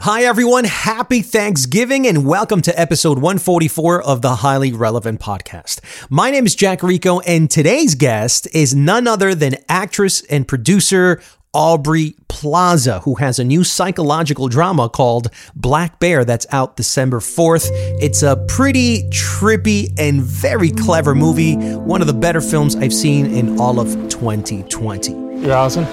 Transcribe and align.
Hi, 0.00 0.24
everyone. 0.24 0.64
Happy 0.64 1.22
Thanksgiving 1.22 2.06
and 2.06 2.26
welcome 2.26 2.60
to 2.62 2.78
episode 2.78 3.16
144 3.18 4.02
of 4.02 4.22
the 4.22 4.36
Highly 4.36 4.72
Relevant 4.72 5.20
Podcast. 5.20 5.80
My 6.10 6.30
name 6.30 6.44
is 6.46 6.54
Jack 6.54 6.82
Rico, 6.82 7.20
and 7.20 7.48
today's 7.50 7.94
guest 7.94 8.48
is 8.52 8.74
none 8.74 9.06
other 9.06 9.34
than 9.36 9.54
actress 9.68 10.20
and 10.22 10.46
producer 10.48 11.22
Aubrey 11.54 12.16
Plaza, 12.28 13.00
who 13.00 13.14
has 13.14 13.38
a 13.38 13.44
new 13.44 13.62
psychological 13.62 14.48
drama 14.48 14.88
called 14.90 15.28
Black 15.54 16.00
Bear 16.00 16.24
that's 16.24 16.46
out 16.50 16.76
December 16.76 17.20
4th. 17.20 17.68
It's 18.02 18.22
a 18.24 18.44
pretty 18.48 19.08
trippy 19.10 19.94
and 19.96 20.20
very 20.22 20.70
clever 20.72 21.14
movie, 21.14 21.54
one 21.54 22.00
of 22.00 22.08
the 22.08 22.12
better 22.14 22.40
films 22.40 22.74
I've 22.76 22.92
seen 22.92 23.26
in 23.26 23.60
all 23.60 23.78
of 23.78 23.88
2020. 24.10 25.12
You're 25.40 25.52
Allison? 25.52 25.84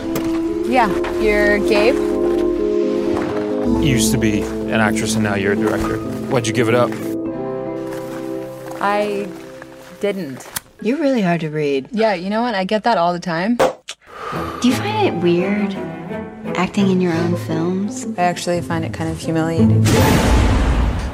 Yeah, 0.69 0.89
you're 1.19 1.59
Gabe? 1.59 2.20
You 3.61 3.89
used 3.89 4.11
to 4.11 4.17
be 4.17 4.41
an 4.41 4.79
actress 4.79 5.13
and 5.13 5.23
now 5.23 5.35
you're 5.35 5.53
a 5.53 5.55
director. 5.55 5.97
Why'd 6.29 6.47
you 6.47 6.53
give 6.53 6.67
it 6.67 6.73
up? 6.73 6.89
I 8.81 9.27
didn't. 9.99 10.47
You're 10.81 10.97
really 10.97 11.21
hard 11.21 11.41
to 11.41 11.49
read. 11.49 11.87
Yeah, 11.91 12.15
you 12.15 12.31
know 12.31 12.41
what? 12.41 12.55
I 12.55 12.63
get 12.63 12.83
that 12.85 12.97
all 12.97 13.13
the 13.13 13.19
time. 13.19 13.57
Do 13.57 14.67
you 14.67 14.73
find 14.73 15.07
it 15.07 15.21
weird 15.21 15.75
acting 16.57 16.89
in 16.89 17.01
your 17.01 17.13
own 17.13 17.37
films? 17.37 18.07
I 18.17 18.23
actually 18.23 18.61
find 18.61 18.83
it 18.83 18.93
kind 18.93 19.11
of 19.11 19.19
humiliating. 19.19 19.83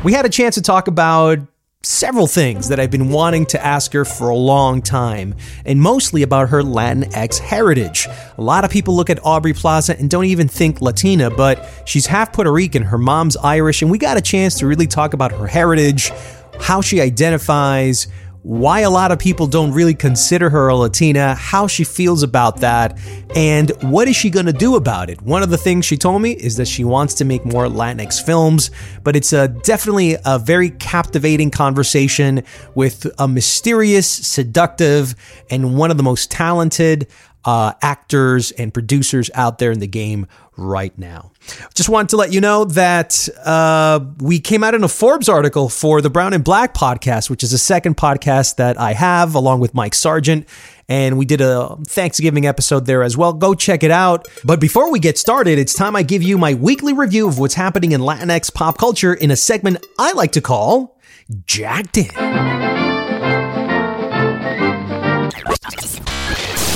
We 0.04 0.14
had 0.14 0.26
a 0.26 0.30
chance 0.30 0.56
to 0.56 0.62
talk 0.62 0.88
about 0.88 1.40
several 1.88 2.28
things 2.28 2.68
that 2.68 2.80
I've 2.82 2.92
been 2.92 3.10
wanting 3.10 3.46
to 3.48 3.66
ask 3.66 3.94
her 3.94 4.04
for 4.04 4.28
a 4.30 4.36
long 4.36 4.82
time, 4.82 5.36
and 5.66 5.80
mostly 5.80 6.22
about 6.22 6.50
her 6.50 6.62
Latinx 6.62 7.40
heritage. 7.40 8.08
A 8.38 8.42
lot 8.42 8.66
of 8.66 8.72
people 8.72 8.96
look 8.96 9.10
at 9.10 9.26
Aubrey 9.26 9.54
Plaza 9.54 9.98
and 9.98 10.10
don't 10.10 10.26
even 10.26 10.50
think 10.50 10.82
Latina, 10.82 11.30
but 11.30 11.66
she's 11.86 12.06
half 12.06 12.34
Puerto 12.34 12.52
Rican, 12.52 12.84
her 12.84 12.98
mom's 12.98 13.38
Irish, 13.38 13.82
and 13.82 13.90
we 13.90 13.98
got 13.98 14.18
a 14.18 14.22
chance 14.22 14.60
to 14.60 14.68
really 14.68 14.88
talk 14.88 15.14
about 15.14 15.32
her 15.32 15.48
heritage, 15.48 16.12
how 16.60 16.82
she 16.82 17.00
identifies, 17.00 18.08
why 18.48 18.80
a 18.80 18.90
lot 18.90 19.12
of 19.12 19.20
people 19.20 19.46
don't 19.46 19.74
really 19.74 19.94
consider 19.94 20.50
her 20.50 20.70
a 20.70 20.76
Latina, 20.76 21.36
how 21.36 21.68
she 21.68 21.84
feels 21.84 22.24
about 22.24 22.62
that, 22.62 22.98
and 23.36 23.72
what 23.82 24.08
is 24.08 24.16
she 24.16 24.30
going 24.30 24.46
to 24.46 24.54
do 24.54 24.78
about 24.78 25.10
it. 25.10 25.22
One 25.22 25.44
of 25.44 25.50
the 25.50 25.58
things 25.58 25.84
she 25.84 25.98
told 25.98 26.22
me 26.22 26.32
is 26.32 26.56
that 26.56 26.66
she 26.66 26.86
wants 26.86 27.14
to 27.16 27.26
make 27.26 27.44
more 27.44 27.66
Latinx 27.66 28.26
films, 28.26 28.72
but 29.04 29.18
it's 29.18 29.34
a, 29.34 29.50
definitely 29.50 30.16
a 30.24 30.40
very 30.40 30.70
captivating 30.70 31.52
conversation 31.52 32.42
with 32.74 33.06
a 33.20 33.28
mysterious, 33.28 34.08
seductive, 34.08 35.14
and 35.50 35.78
one 35.78 35.92
of 35.92 35.98
the 35.98 36.04
most 36.04 36.32
talented 36.32 37.08
uh, 37.46 37.74
actors 37.82 38.52
and 38.52 38.74
producers 38.74 39.32
out 39.34 39.58
there 39.58 39.72
in 39.72 39.80
the 39.80 39.88
game 39.88 40.28
right 40.58 40.98
now. 40.98 41.32
Just 41.74 41.88
wanted 41.88 42.10
to 42.10 42.18
let 42.18 42.34
you 42.34 42.42
know 42.42 42.66
that 42.66 43.30
uh, 43.46 44.00
we 44.20 44.40
came 44.40 44.64
out 44.64 44.76
in 44.76 44.84
a 44.84 44.88
Forbes 44.90 45.30
article 45.30 45.70
for 45.70 46.02
the 46.02 46.10
Brown 46.10 46.34
and 46.34 46.44
Black 46.44 46.74
podcast, 46.74 47.30
which 47.30 47.44
is 47.44 47.52
the 47.52 47.58
second 47.58 47.96
podcast 47.96 48.56
that 48.58 48.80
I 48.80 48.94
have 48.94 49.36
along 49.36 49.60
with 49.60 49.74
Mike 49.74 49.96
Sargent. 49.96 50.48
And 50.90 51.18
we 51.18 51.26
did 51.26 51.42
a 51.42 51.78
Thanksgiving 51.88 52.46
episode 52.46 52.86
there 52.86 53.04
as 53.04 53.16
well. 53.16 53.34
Go 53.34 53.54
check 53.54 53.84
it 53.84 53.92
out. 53.92 54.28
But 54.44 54.60
before 54.60 54.92
we 54.92 55.00
get 55.00 55.18
started, 55.18 55.60
it's 55.60 55.74
time 55.74 55.96
I 55.96 56.04
give 56.04 56.24
you 56.24 56.38
my 56.38 56.54
weekly 56.54 56.94
review 56.94 57.28
of 57.28 57.40
what's 57.40 57.56
happening 57.56 57.92
in 57.92 58.02
Latinx 58.02 58.54
pop 58.54 58.78
culture 58.78 59.14
in 59.14 59.32
a 59.32 59.36
segment 59.36 59.86
I 60.00 60.14
like 60.14 60.32
to 60.34 60.42
call 60.42 60.98
Jacked 61.46 61.98
In. 61.98 62.10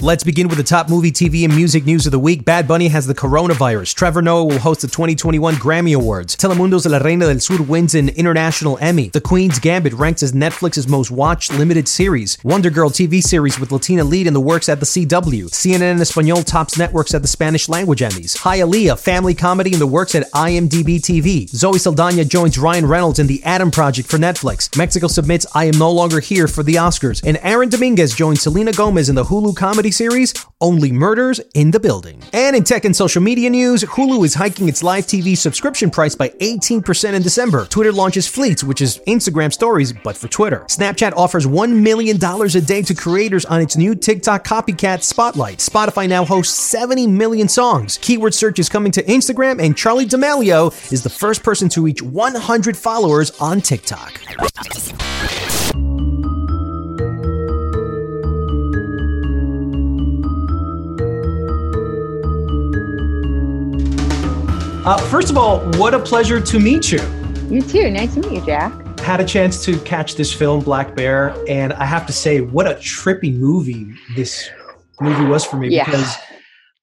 Let's 0.04 0.24
begin 0.24 0.48
with 0.48 0.58
the 0.58 0.64
top 0.64 0.90
movie, 0.90 1.12
TV, 1.12 1.46
and 1.46 1.56
music 1.56 1.86
news 1.86 2.08
of 2.08 2.12
the 2.12 2.18
week. 2.18 2.44
Bad 2.44 2.68
Bunny 2.68 2.88
has 2.88 3.06
the 3.06 3.14
coronavirus. 3.14 3.94
Trevor 3.94 4.24
Noah 4.24 4.46
will 4.46 4.58
host 4.58 4.82
the 4.82 4.88
2021 4.88 5.54
Grammy 5.58 5.96
Awards. 5.96 6.36
Telemundo's 6.36 6.88
La 6.88 6.98
Reina 6.98 7.28
del 7.28 7.40
Sur 7.40 7.62
wins 7.62 7.94
an 7.94 8.10
international 8.10 8.80
Emmy. 8.82 9.10
The 9.10 9.22
Queen's 9.22 9.60
Gambit 9.60 9.94
ranks 9.94 10.24
as 10.24 10.32
Netflix's 10.32 10.88
most 10.88 11.12
watched 11.12 11.54
limited 11.54 11.88
series. 11.88 12.40
Wonder 12.44 12.72
Girl 12.72 12.90
TV 12.90 13.22
series 13.22 13.60
with 13.60 13.72
Latina 13.72 14.04
lead 14.04 14.26
in 14.26 14.34
the 14.34 14.42
works 14.42 14.70
at 14.70 14.80
the 14.80 14.88
CW. 14.88 15.46
CNN 15.52 16.02
Espanol 16.02 16.42
tops 16.42 16.80
networks 16.80 17.14
at 17.14 17.22
the 17.22 17.28
Spanish 17.28 17.70
language 17.70 18.00
Emmys. 18.00 18.38
Hialeah, 18.38 19.00
family 19.00 19.36
comedy 19.36 19.72
in 19.72 19.78
the 19.78 19.86
works 19.86 20.16
at 20.16 20.32
IMDb 20.32 21.00
TV. 21.00 21.48
Zoe 21.48 21.78
Saldana 21.78 22.26
joins 22.26 22.58
Ryan 22.58 22.88
Reynolds 22.88 23.20
in 23.20 23.28
The 23.28 23.44
Adam 23.44 23.70
Project 23.70 24.10
for 24.10 24.18
Netflix. 24.18 24.76
Mexico 24.76 25.06
submits 25.06 25.46
I 25.54 25.66
Am 25.66 25.78
No 25.78 25.92
Longer 25.92 26.22
Here 26.22 26.48
for 26.48 26.64
the 26.64 26.78
Oscars. 26.78 27.22
And 27.24 27.38
Aaron 27.44 27.70
Dominguez 27.70 28.16
joins 28.16 28.42
Selena 28.42 28.72
Gomez 28.72 29.08
in 29.08 29.14
the 29.14 29.26
Hulu 29.26 29.56
comedy 29.56 29.91
series 29.92 30.34
Only 30.60 30.92
Murders 30.92 31.40
in 31.54 31.72
the 31.72 31.80
Building. 31.80 32.22
And 32.34 32.56
in 32.56 32.64
tech 32.64 32.86
and 32.86 32.96
social 32.96 33.22
media 33.22 33.50
news, 33.50 33.84
Hulu 33.84 34.26
is 34.26 34.34
hiking 34.34 34.70
its 34.70 34.84
live 34.84 35.06
TV 35.06 35.38
subscription 35.38 35.90
price 35.90 36.16
by 36.16 36.30
18% 36.30 37.14
in 37.14 37.22
December. 37.22 37.66
Twitter 37.66 37.92
launches 37.92 38.28
Fleets, 38.28 38.64
which 38.64 38.82
is 38.82 39.00
Instagram 39.08 39.52
stories, 39.54 39.94
but 39.94 40.16
for 40.16 40.28
Twitter. 40.28 40.62
Snapchat 40.70 41.14
offers 41.16 41.46
$1 41.46 41.82
million 41.82 42.18
a 42.18 42.62
day 42.62 42.82
to 42.82 42.94
creators 42.94 43.46
on 43.46 43.62
its 43.62 43.76
new 43.76 43.96
TikTok 43.96 44.46
copycat 44.46 45.04
Spotlight. 45.04 45.58
Spotify 45.58 46.08
now 46.08 46.26
hosts 46.26 46.58
70 46.58 47.08
million 47.08 47.48
songs. 47.48 47.98
Keyword 47.98 48.34
search 48.34 48.60
is 48.60 48.70
coming 48.70 48.92
to 48.94 49.04
Instagram, 49.04 49.62
and 49.62 49.76
Charli 49.76 50.08
D'Amelio 50.08 50.72
is 50.92 51.04
the 51.04 51.10
first 51.10 51.44
person 51.44 51.70
to 51.70 51.82
reach 51.82 52.02
100 52.02 52.78
followers 52.78 53.32
on 53.40 53.62
TikTok. 53.62 54.22
Uh, 64.84 64.98
first 65.10 65.30
of 65.30 65.38
all, 65.38 65.60
what 65.78 65.94
a 65.94 66.00
pleasure 66.00 66.42
to 66.42 66.60
meet 66.60 66.92
you. 66.92 67.00
You 67.52 67.62
too. 67.62 67.92
Nice 67.92 68.16
to 68.16 68.22
meet 68.22 68.32
you, 68.40 68.46
Jack. 68.46 69.00
Had 69.02 69.20
a 69.22 69.26
chance 69.26 69.64
to 69.66 69.80
catch 69.82 70.16
this 70.16 70.34
film, 70.34 70.64
Black 70.64 70.96
Bear, 70.96 71.36
and 71.48 71.72
I 71.74 71.86
have 71.86 72.08
to 72.08 72.14
say, 72.14 72.42
what 72.42 72.66
a 72.66 72.74
trippy 72.76 73.32
movie 73.38 73.94
this 74.16 74.50
movie 75.00 75.26
was 75.26 75.46
for 75.46 75.58
me 75.58 75.68
Yeah. 75.70 75.86
because 75.86 76.16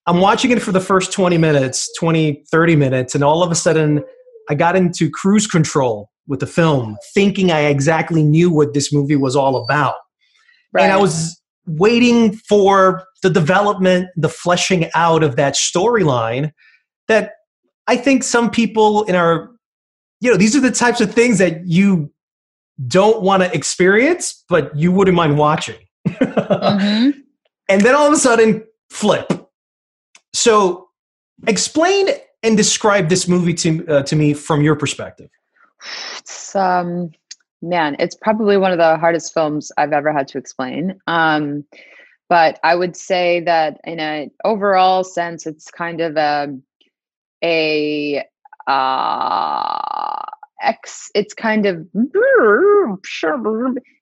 I'm 0.06 0.20
watching 0.20 0.52
it 0.52 0.62
for 0.62 0.70
the 0.70 0.80
first 0.80 1.12
20 1.12 1.38
minutes, 1.38 1.92
20, 1.98 2.44
30 2.48 2.76
minutes, 2.76 3.16
and 3.16 3.24
all 3.24 3.42
of 3.42 3.50
a 3.50 3.56
sudden 3.56 4.04
I 4.48 4.54
got 4.54 4.76
into 4.76 5.10
cruise 5.10 5.48
control 5.48 6.08
with 6.28 6.38
the 6.38 6.46
film, 6.46 6.96
thinking 7.14 7.50
I 7.50 7.62
exactly 7.62 8.22
knew 8.22 8.48
what 8.48 8.74
this 8.74 8.92
movie 8.92 9.16
was 9.16 9.34
all 9.34 9.56
about. 9.64 9.94
And 10.78 10.92
I 10.92 10.96
was 10.98 11.40
waiting 11.66 12.32
for 12.48 13.06
the 13.24 13.30
development, 13.30 14.08
the 14.16 14.28
fleshing 14.28 14.88
out 14.94 15.24
of 15.24 15.34
that 15.34 15.54
storyline 15.54 16.52
that 17.08 17.32
I 17.88 17.96
think 17.96 18.22
some 18.22 18.50
people 18.50 19.02
in 19.04 19.16
our, 19.16 19.50
you 20.20 20.30
know, 20.30 20.36
these 20.36 20.54
are 20.54 20.60
the 20.60 20.70
types 20.70 21.00
of 21.00 21.12
things 21.12 21.38
that 21.38 21.66
you 21.66 22.12
don't 22.86 23.22
want 23.22 23.42
to 23.42 23.52
experience, 23.52 24.44
but 24.48 24.76
you 24.76 24.92
wouldn't 24.92 25.16
mind 25.16 25.38
watching. 25.38 25.80
Mhm. 26.06 27.14
And 27.70 27.82
then 27.82 27.94
all 27.94 28.06
of 28.06 28.14
a 28.14 28.16
sudden, 28.16 28.64
flip. 28.88 29.30
So, 30.32 30.88
explain 31.46 32.08
and 32.42 32.56
describe 32.56 33.10
this 33.10 33.28
movie 33.28 33.52
to, 33.54 33.86
uh, 33.86 34.02
to 34.04 34.16
me 34.16 34.32
from 34.32 34.62
your 34.62 34.74
perspective. 34.74 35.28
It's 36.18 36.56
um 36.56 37.10
man, 37.60 37.96
it's 37.98 38.14
probably 38.14 38.56
one 38.56 38.72
of 38.72 38.78
the 38.78 38.96
hardest 38.96 39.34
films 39.34 39.70
I've 39.76 39.92
ever 39.92 40.12
had 40.12 40.28
to 40.28 40.38
explain. 40.38 40.98
Um 41.06 41.64
but 42.30 42.58
I 42.62 42.74
would 42.74 42.96
say 42.96 43.40
that 43.40 43.80
in 43.84 44.00
an 44.00 44.30
overall 44.44 45.04
sense 45.04 45.46
it's 45.46 45.70
kind 45.70 46.00
of 46.00 46.16
a 46.16 46.56
a 47.42 48.24
uh 48.66 50.14
X. 50.62 51.10
It's 51.14 51.34
kind 51.34 51.66
of 51.66 51.86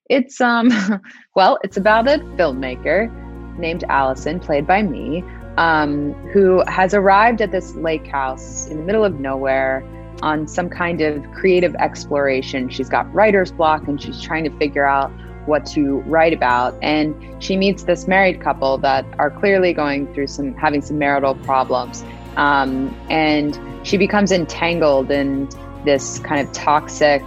it's 0.08 0.40
um 0.40 0.70
well, 1.34 1.58
it's 1.62 1.76
about 1.76 2.08
a 2.08 2.18
filmmaker 2.36 3.10
named 3.58 3.84
Allison, 3.88 4.38
played 4.40 4.66
by 4.66 4.82
me, 4.82 5.24
um, 5.56 6.12
who 6.32 6.62
has 6.66 6.94
arrived 6.94 7.40
at 7.40 7.52
this 7.52 7.74
lake 7.74 8.06
house 8.06 8.66
in 8.66 8.78
the 8.78 8.82
middle 8.82 9.04
of 9.04 9.18
nowhere 9.18 9.84
on 10.22 10.46
some 10.46 10.68
kind 10.68 11.00
of 11.00 11.22
creative 11.32 11.74
exploration. 11.76 12.68
She's 12.68 12.88
got 12.88 13.12
writer's 13.12 13.52
block 13.52 13.86
and 13.86 14.00
she's 14.00 14.20
trying 14.20 14.44
to 14.44 14.58
figure 14.58 14.86
out 14.86 15.10
what 15.46 15.64
to 15.66 16.00
write 16.00 16.32
about. 16.32 16.74
And 16.82 17.42
she 17.42 17.56
meets 17.56 17.84
this 17.84 18.08
married 18.08 18.40
couple 18.40 18.78
that 18.78 19.06
are 19.18 19.30
clearly 19.30 19.72
going 19.72 20.12
through 20.12 20.26
some, 20.26 20.54
having 20.54 20.82
some 20.82 20.98
marital 20.98 21.34
problems. 21.36 22.04
Um, 22.36 22.94
and 23.08 23.58
she 23.82 23.96
becomes 23.96 24.32
entangled 24.32 25.10
in 25.10 25.48
this 25.84 26.18
kind 26.20 26.46
of 26.46 26.52
toxic 26.52 27.22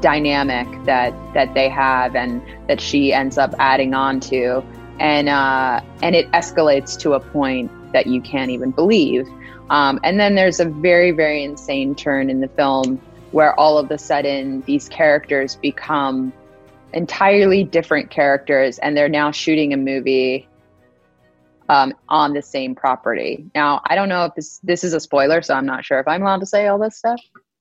dynamic 0.00 0.66
that 0.84 1.12
that 1.34 1.54
they 1.54 1.68
have 1.68 2.14
and 2.14 2.42
that 2.68 2.80
she 2.80 3.12
ends 3.12 3.38
up 3.38 3.54
adding 3.58 3.94
on 3.94 4.20
to. 4.20 4.62
And 4.98 5.28
uh, 5.28 5.80
and 6.02 6.16
it 6.16 6.30
escalates 6.32 6.98
to 7.00 7.14
a 7.14 7.20
point 7.20 7.70
that 7.92 8.06
you 8.06 8.20
can't 8.20 8.50
even 8.50 8.70
believe. 8.70 9.26
Um, 9.70 10.00
and 10.02 10.18
then 10.18 10.34
there's 10.34 10.60
a 10.60 10.64
very 10.64 11.10
very 11.10 11.44
insane 11.44 11.94
turn 11.94 12.30
in 12.30 12.40
the 12.40 12.48
film 12.48 13.00
where 13.30 13.58
all 13.60 13.78
of 13.78 13.90
a 13.90 13.98
sudden 13.98 14.62
these 14.62 14.88
characters 14.88 15.56
become 15.56 16.32
entirely 16.94 17.64
different 17.64 18.10
characters 18.10 18.78
and 18.78 18.96
they're 18.96 19.10
now 19.10 19.30
shooting 19.30 19.74
a 19.74 19.76
movie 19.76 20.48
um, 21.68 21.92
on 22.08 22.32
the 22.32 22.42
same 22.42 22.74
property 22.74 23.44
now 23.54 23.80
i 23.86 23.94
don't 23.94 24.08
know 24.08 24.24
if 24.24 24.34
this 24.34 24.58
this 24.62 24.84
is 24.84 24.94
a 24.94 25.00
spoiler 25.00 25.42
so 25.42 25.54
i'm 25.54 25.66
not 25.66 25.84
sure 25.84 25.98
if 26.00 26.08
i'm 26.08 26.22
allowed 26.22 26.40
to 26.40 26.46
say 26.46 26.66
all 26.66 26.78
this 26.78 26.96
stuff 26.96 27.20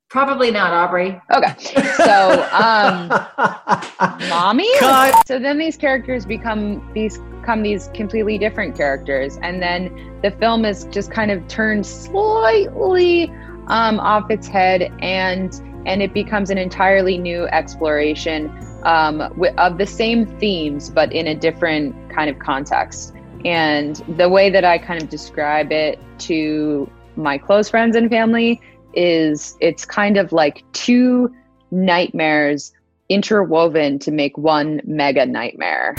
Probably 0.09 0.51
not, 0.51 0.71
Aubrey. 0.71 1.21
Okay. 1.33 1.53
So, 1.97 2.47
um, 2.53 3.09
mommy. 4.29 4.69
Cut. 4.79 5.27
So 5.27 5.37
then 5.37 5.57
these 5.57 5.75
characters 5.75 6.25
become 6.25 6.89
these 6.93 7.17
become 7.17 7.61
these 7.61 7.89
completely 7.93 8.37
different 8.37 8.77
characters, 8.77 9.37
and 9.41 9.61
then 9.61 10.17
the 10.21 10.31
film 10.31 10.63
is 10.63 10.85
just 10.85 11.11
kind 11.11 11.29
of 11.29 11.45
turned 11.49 11.85
slightly 11.85 13.29
um, 13.67 13.99
off 13.99 14.31
its 14.31 14.47
head, 14.47 14.93
and 15.01 15.61
and 15.85 16.01
it 16.01 16.13
becomes 16.13 16.51
an 16.51 16.57
entirely 16.57 17.17
new 17.17 17.45
exploration 17.47 18.49
um, 18.83 19.21
of 19.57 19.77
the 19.77 19.85
same 19.85 20.25
themes, 20.39 20.89
but 20.89 21.11
in 21.11 21.27
a 21.27 21.35
different 21.35 21.93
kind 22.09 22.29
of 22.29 22.39
context. 22.39 23.13
And 23.47 23.95
the 24.17 24.27
way 24.27 24.49
that 24.49 24.65
I 24.65 24.77
kind 24.77 25.01
of 25.01 25.07
describe 25.07 25.71
it 25.71 25.97
to 26.19 26.91
my 27.15 27.37
close 27.37 27.69
friends 27.69 27.95
and 27.95 28.09
family 28.09 28.59
is 28.93 29.55
it's 29.61 29.85
kind 29.85 30.17
of 30.17 30.33
like 30.33 30.65
two 30.73 31.33
nightmares 31.71 32.73
interwoven 33.07 33.99
to 33.99 34.11
make 34.11 34.37
one 34.37 34.81
mega 34.83 35.25
nightmare. 35.25 35.95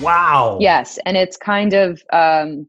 Wow. 0.00 0.56
Yes, 0.58 0.98
and 1.04 1.18
it's 1.18 1.36
kind 1.36 1.74
of 1.74 2.02
um, 2.14 2.66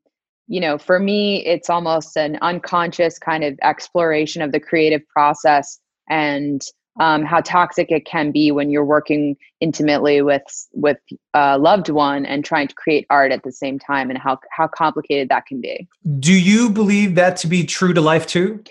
you 0.48 0.60
know, 0.60 0.78
for 0.78 1.00
me, 1.00 1.46
it's 1.46 1.70
almost 1.70 2.18
an 2.18 2.38
unconscious 2.42 3.18
kind 3.18 3.46
of 3.46 3.58
exploration 3.62 4.42
of 4.42 4.52
the 4.52 4.60
creative 4.60 5.08
process 5.08 5.80
and 6.10 6.62
um, 7.00 7.24
how 7.24 7.42
toxic 7.42 7.92
it 7.92 8.06
can 8.06 8.32
be 8.32 8.52
when 8.52 8.70
you're 8.70 8.86
working 8.86 9.38
intimately 9.62 10.22
with 10.22 10.68
with 10.74 10.98
a 11.34 11.58
loved 11.58 11.90
one 11.90 12.26
and 12.26 12.44
trying 12.44 12.68
to 12.68 12.76
create 12.76 13.08
art 13.10 13.32
at 13.32 13.44
the 13.44 13.52
same 13.52 13.80
time, 13.80 14.10
and 14.10 14.20
how 14.20 14.40
how 14.52 14.68
complicated 14.68 15.30
that 15.30 15.46
can 15.46 15.62
be. 15.62 15.88
Do 16.20 16.34
you 16.34 16.70
believe 16.70 17.16
that 17.16 17.38
to 17.38 17.48
be 17.48 17.64
true 17.66 17.94
to 17.94 18.02
life 18.02 18.28
too? 18.28 18.64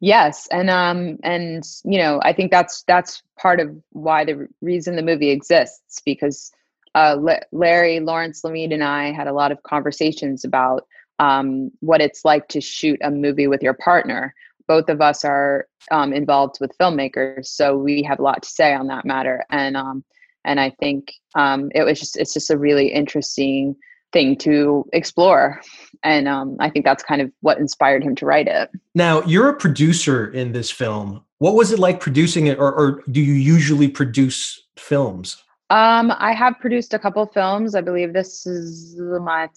Yes, 0.00 0.46
and 0.50 0.70
um, 0.70 1.18
and 1.22 1.64
you 1.84 1.98
know, 1.98 2.20
I 2.22 2.32
think 2.32 2.50
that's 2.50 2.82
that's 2.86 3.22
part 3.38 3.60
of 3.60 3.70
why 3.90 4.24
the 4.24 4.48
reason 4.60 4.96
the 4.96 5.02
movie 5.02 5.30
exists 5.30 6.00
because 6.04 6.50
uh, 6.94 7.16
L- 7.28 7.40
Larry 7.52 8.00
Lawrence 8.00 8.42
Lamede 8.42 8.72
and 8.72 8.84
I 8.84 9.12
had 9.12 9.26
a 9.26 9.32
lot 9.32 9.52
of 9.52 9.62
conversations 9.62 10.44
about 10.44 10.86
um, 11.18 11.70
what 11.80 12.00
it's 12.00 12.24
like 12.24 12.48
to 12.48 12.60
shoot 12.60 12.98
a 13.02 13.10
movie 13.10 13.46
with 13.46 13.62
your 13.62 13.74
partner. 13.74 14.34
Both 14.68 14.88
of 14.88 15.00
us 15.00 15.24
are 15.24 15.66
um, 15.90 16.12
involved 16.12 16.58
with 16.60 16.76
filmmakers, 16.78 17.46
so 17.46 17.76
we 17.76 18.02
have 18.02 18.18
a 18.18 18.22
lot 18.22 18.42
to 18.42 18.48
say 18.48 18.74
on 18.74 18.88
that 18.88 19.04
matter. 19.04 19.44
And 19.50 19.76
um, 19.76 20.04
and 20.44 20.60
I 20.60 20.70
think 20.70 21.12
um, 21.34 21.70
it 21.74 21.84
was 21.84 21.98
just 22.00 22.16
it's 22.16 22.34
just 22.34 22.50
a 22.50 22.58
really 22.58 22.88
interesting 22.88 23.76
thing 24.12 24.36
to 24.36 24.84
explore. 24.92 25.60
And 26.02 26.28
um, 26.28 26.56
I 26.60 26.70
think 26.70 26.84
that's 26.84 27.02
kind 27.02 27.20
of 27.20 27.30
what 27.40 27.58
inspired 27.58 28.02
him 28.02 28.14
to 28.16 28.26
write 28.26 28.46
it. 28.46 28.70
Now, 28.94 29.22
you're 29.22 29.48
a 29.48 29.56
producer 29.56 30.28
in 30.28 30.52
this 30.52 30.70
film. 30.70 31.22
What 31.38 31.54
was 31.54 31.72
it 31.72 31.78
like 31.78 32.00
producing 32.00 32.46
it, 32.46 32.58
or, 32.58 32.72
or 32.72 33.02
do 33.10 33.20
you 33.20 33.34
usually 33.34 33.88
produce 33.88 34.62
films? 34.76 35.42
Um, 35.68 36.12
I 36.16 36.32
have 36.32 36.54
produced 36.60 36.94
a 36.94 36.98
couple 36.98 37.26
films. 37.26 37.74
I 37.74 37.80
believe 37.80 38.12
this 38.12 38.46
is 38.46 38.96
my 38.98 39.48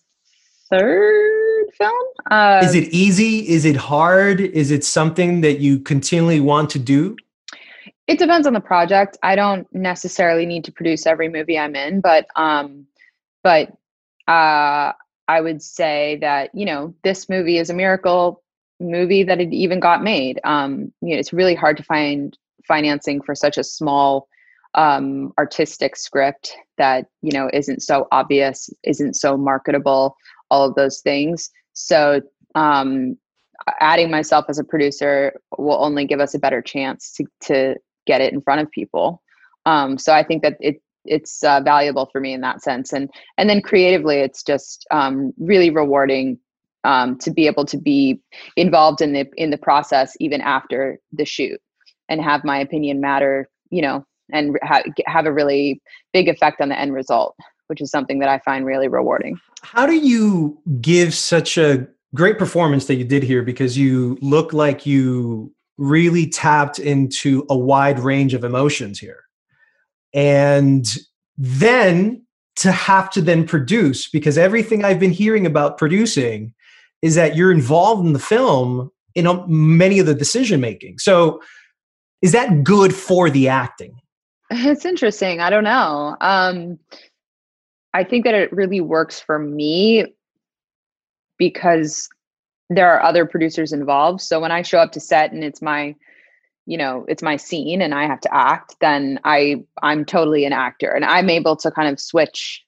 third 0.69 1.38
film. 1.79 2.07
Uh, 2.29 2.61
Is 2.63 2.75
it 2.75 2.89
easy? 2.89 3.49
Is 3.49 3.65
it 3.65 3.75
hard? 3.75 4.41
Is 4.41 4.69
it 4.69 4.83
something 4.83 5.41
that 5.41 5.59
you 5.59 5.79
continually 5.79 6.39
want 6.39 6.69
to 6.71 6.79
do? 6.79 7.15
it 8.09 8.17
depends 8.17 8.47
on 8.47 8.53
the 8.53 8.59
project. 8.59 9.19
I 9.21 9.35
don't 9.35 9.67
necessarily 9.71 10.47
need 10.47 10.63
to 10.63 10.71
produce 10.71 11.05
every 11.05 11.29
movie 11.29 11.59
I'm 11.59 11.75
in, 11.75 12.01
but 12.01 12.25
um, 12.35 12.87
but 13.43 13.69
uh, 14.27 14.93
I 15.27 15.41
would 15.41 15.61
say 15.61 16.17
that 16.21 16.49
you 16.55 16.65
know 16.65 16.95
this 17.03 17.29
movie 17.29 17.59
is 17.59 17.69
a 17.69 17.73
miracle 17.75 18.41
movie 18.79 19.21
that 19.23 19.39
it 19.39 19.53
even 19.53 19.79
got 19.79 20.01
made. 20.01 20.41
Um, 20.43 20.91
you 21.01 21.13
know, 21.13 21.19
it's 21.19 21.33
really 21.33 21.53
hard 21.53 21.77
to 21.77 21.83
find 21.83 22.35
financing 22.67 23.21
for 23.21 23.35
such 23.35 23.59
a 23.59 23.63
small 23.63 24.27
um, 24.73 25.31
artistic 25.37 25.95
script 25.95 26.55
that 26.79 27.05
you 27.21 27.31
know 27.31 27.47
isn't 27.53 27.83
so 27.83 28.07
obvious, 28.11 28.71
isn't 28.85 29.17
so 29.17 29.37
marketable, 29.37 30.17
all 30.49 30.67
of 30.67 30.73
those 30.73 30.99
things. 31.01 31.51
So 31.85 32.21
um, 32.55 33.17
adding 33.79 34.11
myself 34.11 34.45
as 34.49 34.59
a 34.59 34.63
producer 34.63 35.33
will 35.57 35.83
only 35.83 36.05
give 36.05 36.19
us 36.19 36.33
a 36.33 36.39
better 36.39 36.61
chance 36.61 37.11
to 37.13 37.25
to 37.41 37.75
get 38.05 38.21
it 38.21 38.33
in 38.33 38.41
front 38.41 38.61
of 38.61 38.71
people. 38.71 39.21
Um, 39.65 39.97
so 39.97 40.13
I 40.13 40.23
think 40.23 40.43
that 40.43 40.57
it 40.59 40.81
it's 41.05 41.43
uh, 41.43 41.61
valuable 41.61 42.07
for 42.11 42.19
me 42.19 42.33
in 42.33 42.41
that 42.41 42.61
sense 42.61 42.91
and 42.93 43.09
and 43.37 43.49
then 43.49 43.61
creatively 43.61 44.17
it's 44.17 44.43
just 44.43 44.85
um, 44.91 45.33
really 45.39 45.69
rewarding 45.69 46.37
um, 46.83 47.17
to 47.19 47.31
be 47.31 47.47
able 47.47 47.65
to 47.65 47.77
be 47.77 48.19
involved 48.55 49.01
in 49.01 49.13
the 49.13 49.25
in 49.37 49.49
the 49.49 49.57
process 49.57 50.15
even 50.19 50.41
after 50.41 50.99
the 51.13 51.25
shoot 51.25 51.59
and 52.09 52.21
have 52.21 52.43
my 52.43 52.59
opinion 52.59 52.99
matter 52.99 53.49
you 53.69 53.81
know 53.81 54.05
and 54.31 54.57
ha- 54.61 54.83
have 55.05 55.25
a 55.25 55.33
really 55.33 55.81
big 56.13 56.27
effect 56.27 56.61
on 56.61 56.69
the 56.69 56.79
end 56.79 56.93
result 56.93 57.35
which 57.69 57.81
is 57.81 57.89
something 57.89 58.19
that 58.19 58.29
i 58.29 58.39
find 58.39 58.65
really 58.65 58.87
rewarding 58.87 59.39
How 59.61 59.85
do 59.85 59.95
you 59.95 60.57
give 60.81 61.13
such 61.13 61.57
a 61.57 61.87
great 62.15 62.37
performance 62.37 62.85
that 62.85 62.95
you 62.95 63.05
did 63.05 63.23
here 63.23 63.43
because 63.43 63.77
you 63.77 64.17
look 64.21 64.53
like 64.53 64.85
you 64.85 65.53
really 65.77 66.27
tapped 66.27 66.79
into 66.79 67.45
a 67.49 67.57
wide 67.57 67.99
range 67.99 68.33
of 68.33 68.43
emotions 68.43 68.99
here? 68.99 69.23
And 70.13 70.85
then 71.37 72.25
to 72.57 72.71
have 72.71 73.09
to 73.11 73.21
then 73.21 73.45
produce 73.45 74.09
because 74.09 74.37
everything 74.37 74.83
I've 74.83 74.99
been 74.99 75.11
hearing 75.11 75.45
about 75.45 75.77
producing 75.77 76.53
is 77.01 77.15
that 77.15 77.35
you're 77.35 77.51
involved 77.51 78.05
in 78.05 78.13
the 78.13 78.19
film 78.19 78.91
in 79.15 79.25
a, 79.25 79.47
many 79.47 79.99
of 79.99 80.05
the 80.05 80.15
decision 80.15 80.59
making. 80.59 80.99
So 80.99 81.41
is 82.21 82.33
that 82.33 82.63
good 82.63 82.93
for 82.93 83.29
the 83.29 83.47
acting? 83.47 83.95
It's 84.51 84.83
interesting. 84.83 85.41
I 85.41 85.51
don't 85.51 85.63
know. 85.63 86.17
Um, 86.21 86.79
I 87.93 88.03
think 88.03 88.25
that 88.25 88.35
it 88.35 88.51
really 88.53 88.81
works 88.81 89.19
for 89.19 89.39
me 89.39 90.05
because 91.37 92.07
there 92.69 92.91
are 92.91 93.01
other 93.01 93.25
producers 93.25 93.73
involved. 93.73 94.21
So 94.21 94.39
when 94.39 94.51
I 94.51 94.61
show 94.61 94.77
up 94.79 94.91
to 94.91 94.99
set 94.99 95.31
and 95.31 95.43
it's 95.43 95.61
my, 95.61 95.95
you 96.65 96.77
know, 96.77 97.05
it's 97.07 97.23
my 97.23 97.35
scene 97.35 97.81
and 97.81 97.95
I 97.95 98.05
have 98.05 98.19
to 98.21 98.35
act, 98.35 98.75
then 98.79 99.19
I 99.23 99.63
I'm 99.81 100.05
totally 100.05 100.45
an 100.45 100.53
actor 100.53 100.91
and 100.91 101.03
I'm 101.03 101.29
able 101.29 101.55
to 101.57 101.71
kind 101.71 101.89
of 101.89 101.99
switch 101.99 102.63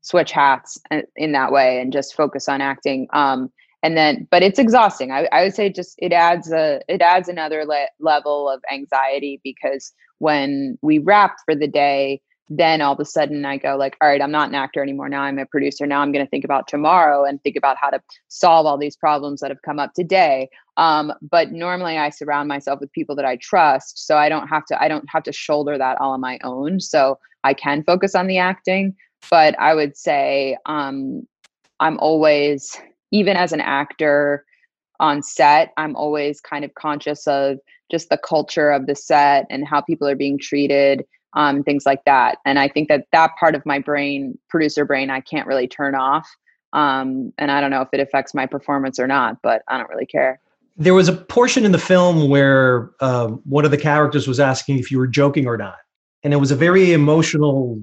switch 0.00 0.32
hats 0.32 0.78
in 1.16 1.32
that 1.32 1.50
way 1.50 1.80
and 1.80 1.92
just 1.92 2.14
focus 2.14 2.48
on 2.48 2.60
acting. 2.60 3.08
Um, 3.12 3.50
and 3.82 3.96
then, 3.96 4.26
but 4.30 4.42
it's 4.42 4.58
exhausting. 4.58 5.12
I, 5.12 5.28
I 5.30 5.42
would 5.42 5.54
say 5.54 5.70
just 5.70 5.94
it 5.98 6.12
adds 6.12 6.50
a 6.50 6.80
it 6.88 7.02
adds 7.02 7.28
another 7.28 7.66
le- 7.66 7.88
level 8.00 8.48
of 8.48 8.62
anxiety 8.72 9.40
because 9.44 9.92
when 10.18 10.78
we 10.80 10.98
wrap 10.98 11.36
for 11.44 11.54
the 11.54 11.68
day, 11.68 12.22
then 12.48 12.80
all 12.80 12.92
of 12.92 13.00
a 13.00 13.04
sudden 13.04 13.44
I 13.44 13.56
go 13.56 13.76
like, 13.76 13.96
all 14.00 14.08
right, 14.08 14.20
I'm 14.20 14.30
not 14.30 14.48
an 14.48 14.54
actor 14.54 14.82
anymore. 14.82 15.08
Now 15.08 15.22
I'm 15.22 15.38
a 15.38 15.46
producer. 15.46 15.86
Now 15.86 16.00
I'm 16.00 16.12
going 16.12 16.24
to 16.24 16.28
think 16.28 16.44
about 16.44 16.68
tomorrow 16.68 17.24
and 17.24 17.42
think 17.42 17.56
about 17.56 17.76
how 17.78 17.90
to 17.90 18.00
solve 18.28 18.66
all 18.66 18.76
these 18.76 18.96
problems 18.96 19.40
that 19.40 19.50
have 19.50 19.62
come 19.62 19.78
up 19.78 19.94
today. 19.94 20.48
Um, 20.76 21.12
but 21.22 21.52
normally 21.52 21.96
I 21.96 22.10
surround 22.10 22.48
myself 22.48 22.80
with 22.80 22.92
people 22.92 23.16
that 23.16 23.24
I 23.24 23.36
trust, 23.36 24.06
so 24.06 24.16
I 24.16 24.28
don't 24.28 24.48
have 24.48 24.66
to 24.66 24.82
I 24.82 24.88
don't 24.88 25.08
have 25.08 25.22
to 25.24 25.32
shoulder 25.32 25.78
that 25.78 26.00
all 26.00 26.12
on 26.12 26.20
my 26.20 26.38
own. 26.44 26.80
So 26.80 27.18
I 27.44 27.54
can 27.54 27.82
focus 27.84 28.14
on 28.14 28.26
the 28.26 28.38
acting. 28.38 28.94
But 29.30 29.58
I 29.58 29.74
would 29.74 29.96
say 29.96 30.58
um, 30.66 31.26
I'm 31.80 31.98
always 31.98 32.78
even 33.10 33.36
as 33.36 33.52
an 33.52 33.60
actor 33.60 34.44
on 35.00 35.22
set. 35.22 35.72
I'm 35.76 35.96
always 35.96 36.40
kind 36.40 36.64
of 36.64 36.74
conscious 36.74 37.26
of 37.26 37.58
just 37.90 38.08
the 38.08 38.18
culture 38.18 38.70
of 38.70 38.86
the 38.86 38.94
set 38.94 39.46
and 39.50 39.66
how 39.66 39.80
people 39.80 40.08
are 40.08 40.16
being 40.16 40.38
treated, 40.38 41.04
um, 41.34 41.62
things 41.62 41.84
like 41.84 42.04
that. 42.06 42.38
And 42.44 42.58
I 42.58 42.68
think 42.68 42.88
that 42.88 43.06
that 43.12 43.32
part 43.38 43.54
of 43.54 43.64
my 43.66 43.78
brain, 43.78 44.38
producer 44.48 44.84
brain, 44.84 45.10
I 45.10 45.20
can't 45.20 45.46
really 45.46 45.68
turn 45.68 45.94
off. 45.94 46.28
Um, 46.72 47.32
and 47.38 47.50
I 47.50 47.60
don't 47.60 47.70
know 47.70 47.82
if 47.82 47.88
it 47.92 48.00
affects 48.00 48.34
my 48.34 48.46
performance 48.46 48.98
or 48.98 49.06
not, 49.06 49.38
but 49.42 49.62
I 49.68 49.78
don't 49.78 49.88
really 49.88 50.06
care. 50.06 50.40
There 50.76 50.94
was 50.94 51.08
a 51.08 51.12
portion 51.12 51.64
in 51.64 51.72
the 51.72 51.78
film 51.78 52.28
where 52.28 52.90
uh, 53.00 53.28
one 53.28 53.64
of 53.64 53.70
the 53.70 53.78
characters 53.78 54.26
was 54.26 54.40
asking 54.40 54.78
if 54.78 54.90
you 54.90 54.98
were 54.98 55.06
joking 55.06 55.46
or 55.46 55.56
not. 55.56 55.76
And 56.24 56.32
it 56.32 56.38
was 56.38 56.50
a 56.50 56.56
very 56.56 56.92
emotional, 56.92 57.80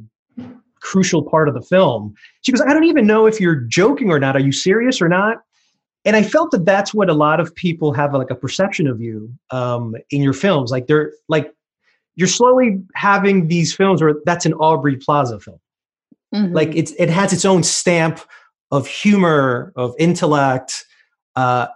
crucial 0.81 1.23
part 1.23 1.47
of 1.47 1.53
the 1.53 1.61
film. 1.61 2.13
She 2.41 2.51
goes, 2.51 2.61
I 2.61 2.73
don't 2.73 2.83
even 2.85 3.07
know 3.07 3.27
if 3.27 3.39
you're 3.39 3.55
joking 3.55 4.09
or 4.09 4.19
not. 4.19 4.35
Are 4.35 4.41
you 4.41 4.51
serious 4.51 5.01
or 5.01 5.07
not? 5.07 5.37
And 6.03 6.15
I 6.15 6.23
felt 6.23 6.51
that 6.51 6.65
that's 6.65 6.93
what 6.93 7.09
a 7.09 7.13
lot 7.13 7.39
of 7.39 7.53
people 7.55 7.93
have 7.93 8.13
like 8.13 8.31
a 8.31 8.35
perception 8.35 8.87
of 8.87 8.99
you 8.99 9.31
um, 9.51 9.95
in 10.09 10.21
your 10.21 10.33
films. 10.33 10.71
Like 10.71 10.87
they're 10.87 11.13
like, 11.29 11.53
you're 12.15 12.27
slowly 12.27 12.81
having 12.95 13.47
these 13.47 13.73
films 13.73 14.01
where 14.01 14.15
that's 14.25 14.45
an 14.45 14.53
Aubrey 14.53 14.97
Plaza 14.97 15.39
film. 15.39 15.59
Mm-hmm. 16.33 16.53
Like 16.53 16.75
it's 16.75 16.91
it 16.93 17.09
has 17.09 17.33
its 17.33 17.45
own 17.45 17.63
stamp 17.63 18.21
of 18.71 18.87
humor, 18.87 19.73
of 19.75 19.93
intellect. 19.99 20.85
Uh, 21.35 21.67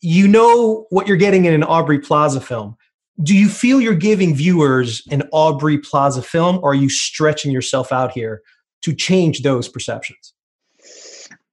you 0.00 0.28
know 0.28 0.86
what 0.90 1.08
you're 1.08 1.16
getting 1.16 1.46
in 1.46 1.54
an 1.54 1.64
Aubrey 1.64 1.98
Plaza 1.98 2.40
film. 2.40 2.76
Do 3.22 3.34
you 3.34 3.48
feel 3.48 3.80
you're 3.80 3.94
giving 3.94 4.34
viewers 4.34 5.02
an 5.10 5.22
Aubrey 5.32 5.78
Plaza 5.78 6.22
film, 6.22 6.58
or 6.62 6.72
are 6.72 6.74
you 6.74 6.88
stretching 6.88 7.52
yourself 7.52 7.92
out 7.92 8.12
here 8.12 8.42
to 8.82 8.94
change 8.94 9.42
those 9.42 9.68
perceptions? 9.68 10.34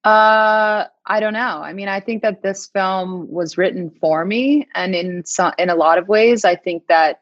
Uh, 0.04 0.86
I 1.06 1.20
don't 1.20 1.32
know. 1.32 1.62
I 1.62 1.72
mean, 1.72 1.88
I 1.88 2.00
think 2.00 2.22
that 2.22 2.42
this 2.42 2.66
film 2.66 3.30
was 3.30 3.56
written 3.56 3.90
for 4.00 4.24
me, 4.24 4.68
and 4.74 4.94
in 4.94 5.24
some, 5.24 5.52
in 5.58 5.70
a 5.70 5.76
lot 5.76 5.98
of 5.98 6.08
ways, 6.08 6.44
I 6.44 6.56
think 6.56 6.86
that 6.88 7.21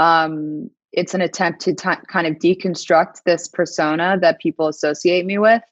um, 0.00 0.70
it's 0.92 1.14
an 1.14 1.20
attempt 1.20 1.60
to 1.60 1.74
t- 1.74 1.90
kind 2.08 2.26
of 2.26 2.34
deconstruct 2.36 3.22
this 3.26 3.46
persona 3.46 4.18
that 4.20 4.40
people 4.40 4.66
associate 4.66 5.26
me 5.26 5.38
with. 5.38 5.62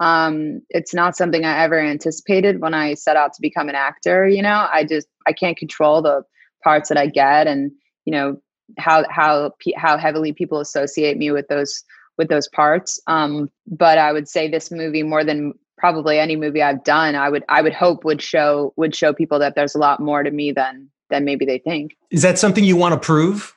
Um, 0.00 0.62
it's 0.70 0.94
not 0.94 1.16
something 1.16 1.44
I 1.44 1.62
ever 1.62 1.78
anticipated 1.78 2.60
when 2.60 2.74
I 2.74 2.94
set 2.94 3.16
out 3.16 3.34
to 3.34 3.42
become 3.42 3.68
an 3.68 3.74
actor. 3.74 4.26
You 4.26 4.42
know, 4.42 4.66
I 4.72 4.84
just 4.84 5.06
I 5.26 5.32
can't 5.32 5.56
control 5.56 6.02
the 6.02 6.22
parts 6.64 6.88
that 6.88 6.98
I 6.98 7.06
get, 7.06 7.46
and 7.46 7.70
you 8.06 8.12
know 8.12 8.38
how 8.78 9.04
how 9.10 9.52
how 9.76 9.98
heavily 9.98 10.32
people 10.32 10.60
associate 10.60 11.18
me 11.18 11.30
with 11.30 11.46
those 11.48 11.84
with 12.16 12.28
those 12.28 12.48
parts. 12.48 12.98
Um, 13.06 13.50
but 13.66 13.98
I 13.98 14.12
would 14.12 14.28
say 14.28 14.48
this 14.48 14.70
movie 14.70 15.02
more 15.02 15.24
than 15.24 15.52
probably 15.76 16.18
any 16.18 16.36
movie 16.36 16.62
I've 16.62 16.82
done, 16.84 17.14
I 17.14 17.28
would 17.28 17.44
I 17.48 17.60
would 17.60 17.74
hope 17.74 18.04
would 18.04 18.22
show 18.22 18.72
would 18.76 18.96
show 18.96 19.12
people 19.12 19.38
that 19.38 19.54
there's 19.54 19.74
a 19.74 19.78
lot 19.78 20.00
more 20.00 20.22
to 20.22 20.30
me 20.30 20.50
than 20.52 20.88
than 21.10 21.24
maybe 21.24 21.44
they 21.44 21.58
think. 21.58 21.96
Is 22.10 22.22
that 22.22 22.38
something 22.38 22.64
you 22.64 22.76
want 22.76 22.94
to 22.94 23.06
prove? 23.06 23.53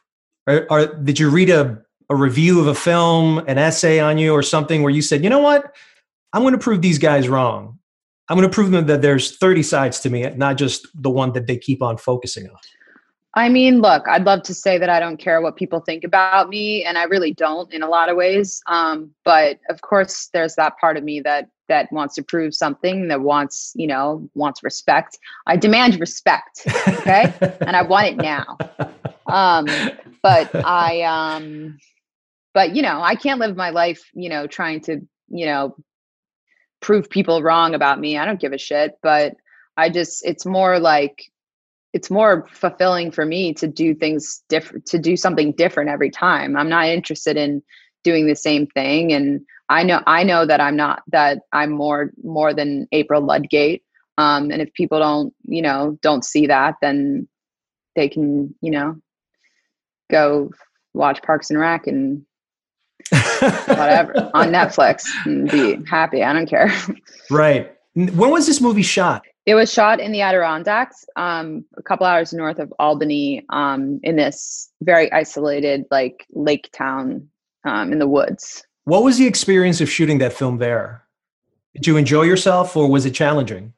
Or, 0.48 0.66
or 0.70 0.86
did 0.88 1.20
you 1.20 1.30
read 1.30 1.50
a 1.50 1.82
a 2.10 2.16
review 2.16 2.60
of 2.60 2.68
a 2.68 2.76
film, 2.76 3.40
an 3.48 3.58
essay 3.58 4.00
on 4.00 4.18
you, 4.18 4.32
or 4.32 4.42
something 4.42 4.82
where 4.82 4.92
you 4.92 5.02
said, 5.02 5.24
you 5.24 5.30
know 5.30 5.40
what, 5.40 5.76
I'm 6.34 6.42
going 6.42 6.54
to 6.54 6.60
prove 6.60 6.82
these 6.82 6.98
guys 6.98 7.28
wrong. 7.28 7.80
I'm 8.30 8.38
going 8.38 8.50
to 8.50 8.54
prove 8.54 8.72
them 8.72 8.88
that 8.88 9.02
there's 9.02 9.38
30 9.38 9.64
sides 9.64 10.00
to 10.02 10.10
me, 10.10 10.30
not 10.32 10.58
just 10.58 10.88
the 10.94 11.10
one 11.10 11.34
that 11.34 11.48
they 11.48 11.58
keep 11.58 11.82
on 11.82 11.98
focusing 11.98 12.48
on. 12.48 12.58
I 13.34 13.50
mean, 13.50 13.82
look, 13.82 14.08
I'd 14.08 14.26
love 14.26 14.42
to 14.44 14.54
say 14.54 14.78
that 14.78 14.90
I 14.90 15.00
don't 15.00 15.18
care 15.18 15.42
what 15.42 15.58
people 15.58 15.80
think 15.80 16.04
about 16.04 16.50
me, 16.50 16.84
and 16.84 16.98
I 16.98 17.04
really 17.04 17.34
don't 17.34 17.72
in 17.72 17.84
a 17.84 17.88
lot 17.88 18.10
of 18.10 18.18
ways. 18.18 18.62
Um, 18.68 19.12
but 19.24 19.60
of 19.70 19.82
course, 19.82 20.30
there's 20.34 20.56
that 20.56 20.78
part 20.80 20.98
of 20.98 21.04
me 21.04 21.20
that 21.22 21.50
that 21.68 21.92
wants 21.92 22.16
to 22.16 22.24
prove 22.24 22.56
something 22.56 23.10
that 23.10 23.22
wants 23.22 23.74
you 23.76 23.88
know 23.88 24.28
wants 24.36 24.64
respect 24.64 25.20
i 25.48 25.58
demand 25.58 26.00
respect 26.00 26.62
okay 26.88 27.34
and 27.60 27.76
i 27.76 27.82
want 27.82 28.08
it 28.08 28.16
now 28.16 28.58
um 29.26 29.68
but 30.28 30.66
i 30.66 31.02
um 31.04 31.78
but 32.54 32.76
you 32.76 32.82
know 32.82 33.02
i 33.02 33.16
can't 33.16 33.40
live 33.40 33.56
my 33.56 33.70
life 33.70 34.10
you 34.14 34.30
know 34.30 34.48
trying 34.48 34.82
to 34.82 35.00
you 35.30 35.46
know 35.46 35.76
prove 36.82 37.10
people 37.10 37.42
wrong 37.42 37.74
about 37.74 38.00
me 38.00 38.18
i 38.18 38.26
don't 38.26 38.42
give 38.42 38.54
a 38.54 38.58
shit 38.58 38.98
but 39.02 39.36
i 39.78 39.90
just 39.90 40.26
it's 40.26 40.46
more 40.46 40.80
like 40.80 41.32
it's 41.94 42.12
more 42.12 42.46
fulfilling 42.52 43.10
for 43.12 43.26
me 43.26 43.54
to 43.54 43.68
do 43.68 43.96
things 43.96 44.44
different 44.50 44.86
to 44.86 45.00
do 45.00 45.16
something 45.16 45.52
different 45.54 45.90
every 45.90 46.10
time 46.10 46.58
i'm 46.58 46.70
not 46.70 46.88
interested 46.88 47.38
in 47.38 47.62
doing 48.04 48.28
the 48.28 48.36
same 48.36 48.68
thing 48.68 49.14
and 49.14 49.42
I 49.70 49.84
know 49.84 50.02
I 50.08 50.24
know 50.24 50.46
that 50.46 50.62
I'm 50.62 50.76
not 50.76 51.04
that 51.08 51.42
I'm 51.52 51.72
more 51.72 52.12
more 52.24 52.54
than 52.54 52.88
April 52.92 53.22
Ludgate. 53.22 53.84
Um, 54.18 54.50
and 54.50 54.62
if 54.62 54.74
people 54.74 55.00
don't, 55.00 55.34
you 55.44 55.62
know, 55.62 55.98
don't 56.02 56.26
see 56.26 56.48
that, 56.48 56.76
then 56.82 57.28
they 57.96 58.10
can, 58.10 58.56
you 58.62 58.72
know, 58.72 58.96
go 60.10 60.52
watch 60.94 61.22
Parks 61.22 61.50
and 61.50 61.60
Rec 61.60 61.88
and 61.88 62.26
whatever 63.12 64.14
on 64.34 64.50
Netflix 64.50 65.04
and 65.26 65.50
be 65.50 65.80
happy. 65.90 66.24
I 66.24 66.34
don't 66.34 66.50
care. 66.50 66.72
Right. 67.30 67.72
When 67.94 68.32
was 68.32 68.46
this 68.46 68.62
movie 68.62 68.84
shot? 68.84 69.26
It 69.46 69.56
was 69.56 69.72
shot 69.72 70.02
in 70.02 70.12
the 70.12 70.22
Adirondacks, 70.22 71.06
um, 71.16 71.64
a 71.78 71.82
couple 71.82 72.06
hours 72.06 72.34
north 72.34 72.60
of 72.60 72.74
Albany, 72.80 73.46
um, 73.50 74.00
in 74.04 74.18
this 74.18 74.70
very 74.82 75.12
isolated, 75.14 75.86
like 75.90 76.26
lake 76.32 76.70
town 76.74 77.30
um, 77.64 77.94
in 77.94 78.00
the 78.00 78.08
woods. 78.08 78.66
What 78.84 79.04
was 79.04 79.18
the 79.18 79.26
experience 79.26 79.80
of 79.80 79.90
shooting 79.90 80.18
that 80.18 80.34
film 80.34 80.58
there? 80.58 81.04
Did 81.74 81.88
you 81.88 81.98
enjoy 81.98 82.24
yourself 82.24 82.76
or 82.76 82.90
was 82.90 83.06
it 83.06 83.12
challenging? 83.12 83.74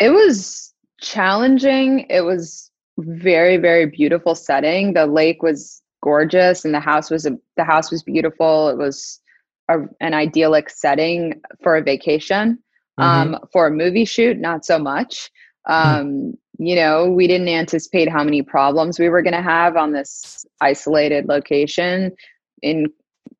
It 0.00 0.10
was 0.10 0.72
challenging. 1.00 2.06
It 2.08 2.22
was 2.22 2.65
very 2.98 3.56
very 3.56 3.86
beautiful 3.86 4.34
setting. 4.34 4.94
The 4.94 5.06
lake 5.06 5.42
was 5.42 5.82
gorgeous 6.02 6.64
and 6.64 6.72
the 6.72 6.80
house 6.80 7.10
was 7.10 7.26
a, 7.26 7.36
the 7.56 7.64
house 7.64 7.90
was 7.90 8.02
beautiful. 8.02 8.68
It 8.68 8.78
was 8.78 9.20
a, 9.68 9.78
an 10.00 10.14
idyllic 10.14 10.70
setting 10.70 11.40
for 11.62 11.76
a 11.76 11.82
vacation. 11.82 12.58
Mm-hmm. 12.98 13.34
Um, 13.34 13.38
for 13.52 13.66
a 13.66 13.70
movie 13.70 14.06
shoot, 14.06 14.38
not 14.38 14.64
so 14.64 14.78
much. 14.78 15.30
Hmm. 15.66 15.72
Um, 15.72 16.34
you 16.58 16.74
know, 16.74 17.10
we 17.10 17.26
didn't 17.26 17.48
anticipate 17.48 18.08
how 18.08 18.24
many 18.24 18.40
problems 18.40 18.98
we 18.98 19.10
were 19.10 19.20
going 19.20 19.34
to 19.34 19.42
have 19.42 19.76
on 19.76 19.92
this 19.92 20.46
isolated 20.62 21.26
location 21.26 22.12
in 22.62 22.86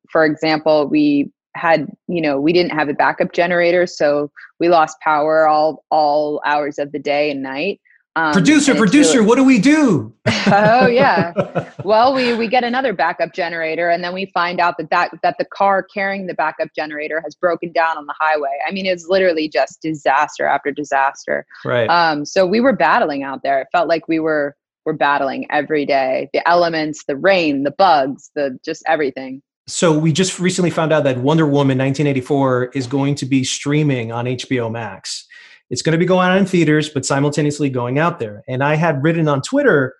for 0.09 0.25
example, 0.25 0.87
we 0.87 1.31
had 1.55 1.87
you 2.07 2.21
know 2.21 2.39
we 2.39 2.53
didn't 2.53 2.71
have 2.71 2.87
a 2.87 2.93
backup 2.93 3.33
generator 3.33 3.87
so 3.87 4.31
we 4.59 4.69
lost 4.69 4.95
power 5.01 5.47
all 5.47 5.83
all 5.89 6.39
hours 6.45 6.77
of 6.77 6.91
the 6.91 6.99
day 6.99 7.31
and 7.31 7.41
night 7.41 7.81
um, 8.17 8.33
producer 8.33 8.73
producer 8.73 9.21
what 9.21 9.35
do 9.35 9.43
we 9.43 9.59
do? 9.59 10.13
Oh 10.47 10.87
yeah. 10.87 11.33
Well 11.83 12.13
we 12.13 12.33
we 12.33 12.47
get 12.47 12.63
another 12.63 12.91
backup 12.91 13.33
generator 13.33 13.89
and 13.89 14.03
then 14.03 14.13
we 14.13 14.25
find 14.33 14.59
out 14.59 14.77
that 14.77 14.89
that 14.89 15.11
that 15.21 15.35
the 15.37 15.45
car 15.45 15.83
carrying 15.83 16.27
the 16.27 16.33
backup 16.33 16.69
generator 16.75 17.21
has 17.23 17.35
broken 17.35 17.71
down 17.71 17.97
on 17.97 18.07
the 18.07 18.15
highway. 18.19 18.57
I 18.67 18.71
mean 18.71 18.85
it's 18.85 19.07
literally 19.07 19.47
just 19.47 19.81
disaster 19.81 20.45
after 20.45 20.71
disaster. 20.71 21.45
Right. 21.63 21.87
Um 21.89 22.25
so 22.25 22.45
we 22.45 22.59
were 22.59 22.73
battling 22.73 23.23
out 23.23 23.43
there. 23.43 23.61
It 23.61 23.67
felt 23.71 23.87
like 23.87 24.07
we 24.07 24.19
were 24.19 24.55
were 24.85 24.93
battling 24.93 25.45
every 25.51 25.85
day. 25.85 26.29
The 26.33 26.47
elements 26.47 27.03
the 27.07 27.15
rain 27.15 27.63
the 27.63 27.71
bugs 27.71 28.31
the 28.35 28.57
just 28.65 28.83
everything. 28.87 29.41
So 29.67 29.97
we 29.97 30.13
just 30.13 30.39
recently 30.39 30.69
found 30.69 30.93
out 30.93 31.03
that 31.03 31.17
Wonder 31.17 31.45
Woman 31.45 31.77
1984 31.77 32.71
is 32.73 32.87
going 32.87 33.15
to 33.15 33.25
be 33.25 33.43
streaming 33.43 34.13
on 34.13 34.25
HBO 34.25 34.71
Max. 34.71 35.26
It's 35.69 35.81
going 35.81 35.93
to 35.93 35.97
be 35.97 36.05
going 36.05 36.29
on 36.29 36.37
in 36.37 36.45
theaters, 36.45 36.89
but 36.89 37.05
simultaneously 37.05 37.69
going 37.69 37.99
out 37.99 38.19
there. 38.19 38.43
And 38.47 38.63
I 38.63 38.75
had 38.75 39.03
written 39.03 39.27
on 39.27 39.41
Twitter 39.41 39.95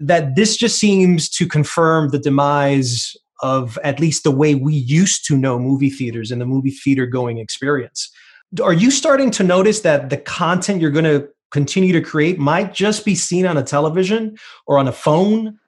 that 0.00 0.34
this 0.34 0.56
just 0.56 0.78
seems 0.78 1.28
to 1.30 1.46
confirm 1.46 2.08
the 2.08 2.18
demise 2.18 3.16
of 3.42 3.78
at 3.84 4.00
least 4.00 4.24
the 4.24 4.30
way 4.30 4.54
we 4.54 4.74
used 4.74 5.24
to 5.26 5.36
know 5.36 5.58
movie 5.58 5.90
theaters 5.90 6.30
and 6.30 6.40
the 6.40 6.46
movie 6.46 6.70
theater 6.70 7.06
going 7.06 7.38
experience. 7.38 8.10
Are 8.62 8.72
you 8.72 8.90
starting 8.90 9.30
to 9.32 9.42
notice 9.42 9.80
that 9.80 10.10
the 10.10 10.16
content 10.16 10.80
you're 10.80 10.90
going 10.90 11.04
to 11.04 11.28
continue 11.50 11.92
to 11.92 12.00
create 12.00 12.38
might 12.38 12.74
just 12.74 13.04
be 13.04 13.14
seen 13.14 13.46
on 13.46 13.56
a 13.56 13.62
television 13.62 14.36
or 14.66 14.78
on 14.78 14.88
a 14.88 14.92
phone? 14.92 15.58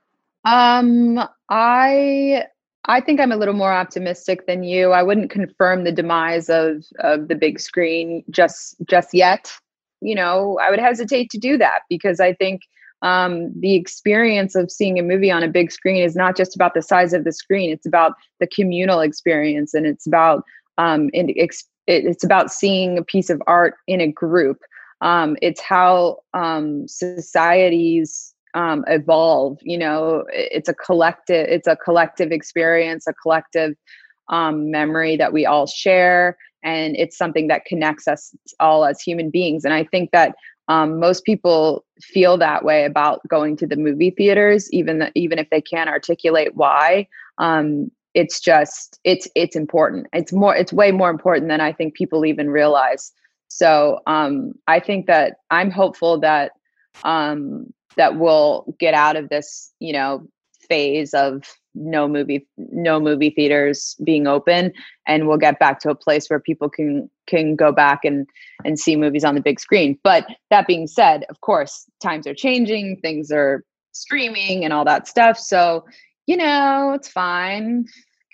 Um, 0.45 1.21
I 1.49 2.45
I 2.87 3.01
think 3.01 3.21
I'm 3.21 3.33
a 3.33 3.37
little 3.37 3.55
more 3.55 3.73
optimistic 3.73 4.47
than 4.47 4.65
you. 4.65 4.91
I 4.91 5.03
wouldn't 5.03 5.31
confirm 5.31 5.85
the 5.85 5.93
demise 5.93 6.49
of 6.49 6.85
of 6.99 7.29
the 7.29 7.35
big 7.35 7.61
screen 7.61 8.25
just 8.31 8.77
just 8.89 9.15
yet. 9.15 9.53
You 10.01 10.17
know, 10.17 10.59
I 10.61 10.71
would 10.71 10.81
hesitate 10.81 11.31
to 11.31 11.39
do 11.39 11.57
that 11.59 11.83
because 11.89 12.19
I 12.19 12.33
think 12.35 12.63
um, 13.03 13.53
the 13.59 13.75
experience 13.75 14.55
of 14.55 14.71
seeing 14.71 14.99
a 14.99 15.03
movie 15.03 15.31
on 15.31 15.43
a 15.43 15.49
big 15.49 15.71
screen 15.71 16.03
is 16.03 16.17
not 16.17 16.37
just 16.37 16.55
about 16.57 16.75
the 16.75 16.83
size 16.83 17.13
of 17.13 17.25
the 17.25 17.33
screen. 17.33 17.71
It's 17.71 17.87
about 17.87 18.15
the 18.41 18.47
communal 18.49 19.01
experience, 19.01 19.75
and 19.75 19.87
it's 19.87 20.07
about 20.07 20.43
um, 20.79 21.11
it's 21.13 22.25
about 22.25 22.51
seeing 22.51 22.99
a 22.99 23.05
piece 23.05 23.31
of 23.31 23.43
art 23.47 23.75
in 23.87 24.01
a 24.01 24.11
group. 24.11 24.59
Um, 25.03 25.37
it's 25.43 25.61
how 25.61 26.19
um, 26.33 26.87
societies 26.89 28.32
um, 28.55 28.85
evolve 28.87 29.59
you 29.63 29.79
know 29.79 30.25
it's 30.33 30.69
a 30.69 30.75
collective 30.75 31.47
it's 31.49 31.69
a 31.69 31.77
collective 31.77 32.33
experience 32.33 33.07
a 33.07 33.15
collective 33.15 33.75
um, 34.29 34.71
memory 34.71 35.17
that 35.17 35.33
we 35.33 35.47
all 35.47 35.67
share 35.67 36.37
and 36.65 36.97
it's 36.97 37.17
something 37.19 37.49
that 37.49 37.65
connects 37.65 38.07
us 38.07 38.35
all 38.61 38.85
as 38.85 39.01
human 39.01 39.31
beings 39.31 39.65
and 39.65 39.75
i 39.75 39.85
think 39.85 40.11
that 40.13 40.35
um, 40.69 40.99
most 41.01 41.25
people 41.25 41.85
feel 42.01 42.39
that 42.39 42.65
way 42.65 42.85
about 42.85 43.21
going 43.29 43.57
to 43.59 43.67
the 43.67 43.77
movie 43.77 44.11
theaters, 44.11 44.73
even 44.73 45.11
even 45.15 45.39
if 45.39 45.49
they 45.51 45.61
can't 45.61 45.91
articulate 45.91 46.55
why. 46.55 47.07
Um, 47.39 47.91
it's 48.15 48.41
just 48.41 48.99
it's 49.05 49.29
it's 49.35 49.57
important. 49.57 50.07
It's 50.13 50.33
more 50.33 50.55
it's 50.55 50.73
way 50.73 50.93
more 50.93 51.11
important 51.11 51.49
than 51.49 51.61
I 51.61 51.73
think 51.73 51.95
people 51.95 52.25
even 52.25 52.51
realize. 52.51 53.13
So 53.49 54.01
um, 54.07 54.53
I 54.67 54.81
think 54.81 55.07
that 55.07 55.37
I'm 55.51 55.71
hopeful 55.71 56.19
that 56.21 56.53
um, 57.05 57.67
that 57.97 58.19
we'll 58.19 58.75
get 58.79 58.95
out 58.95 59.17
of 59.17 59.29
this, 59.29 59.73
you 59.79 59.93
know, 59.93 60.27
phase 60.69 61.13
of 61.15 61.45
no 61.75 62.07
movie 62.07 62.47
no 62.59 63.01
movie 63.01 63.31
theaters 63.31 63.97
being 64.05 64.27
open 64.27 64.73
and 65.07 65.27
we'll 65.27 65.39
get 65.39 65.59
back 65.59 65.81
to 65.81 65.91
a 65.91 65.95
place 65.95 66.29
where 66.29 66.41
people 66.41 66.69
can 66.69 67.09
can 67.27 67.57
go 67.57 67.73
back 67.73 68.01
and 68.05 68.27
and 68.65 68.79
see 68.79 68.95
movies 68.95 69.25
on 69.25 69.35
the 69.35 69.41
big 69.41 69.59
screen. 69.59 69.99
But 70.05 70.27
that 70.51 70.67
being 70.67 70.87
said 70.87 71.25
of 71.31 71.41
course 71.41 71.87
times 72.03 72.27
are 72.27 72.35
changing 72.35 72.99
things 73.01 73.31
are 73.31 73.65
streaming 73.93 74.65
and 74.65 74.73
all 74.73 74.85
that 74.85 75.07
stuff 75.07 75.39
so 75.39 75.85
you 76.27 76.37
know 76.37 76.93
it's 76.95 77.09
fine. 77.09 77.87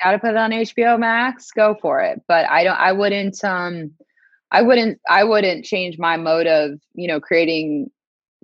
Gotta 0.02 0.18
put 0.18 0.30
it 0.30 0.36
on 0.36 0.50
hbo 0.50 0.98
max 0.98 1.50
go 1.52 1.76
for 1.80 2.00
it. 2.00 2.20
But 2.26 2.48
i 2.48 2.64
don't 2.64 2.78
i 2.78 2.92
wouldn't 2.92 3.42
um 3.44 3.92
i 4.50 4.62
wouldn't 4.62 4.98
i 5.08 5.22
wouldn't 5.22 5.64
change 5.64 5.98
my 5.98 6.16
mode 6.16 6.46
of 6.48 6.80
you 6.94 7.06
know 7.06 7.20
creating 7.20 7.90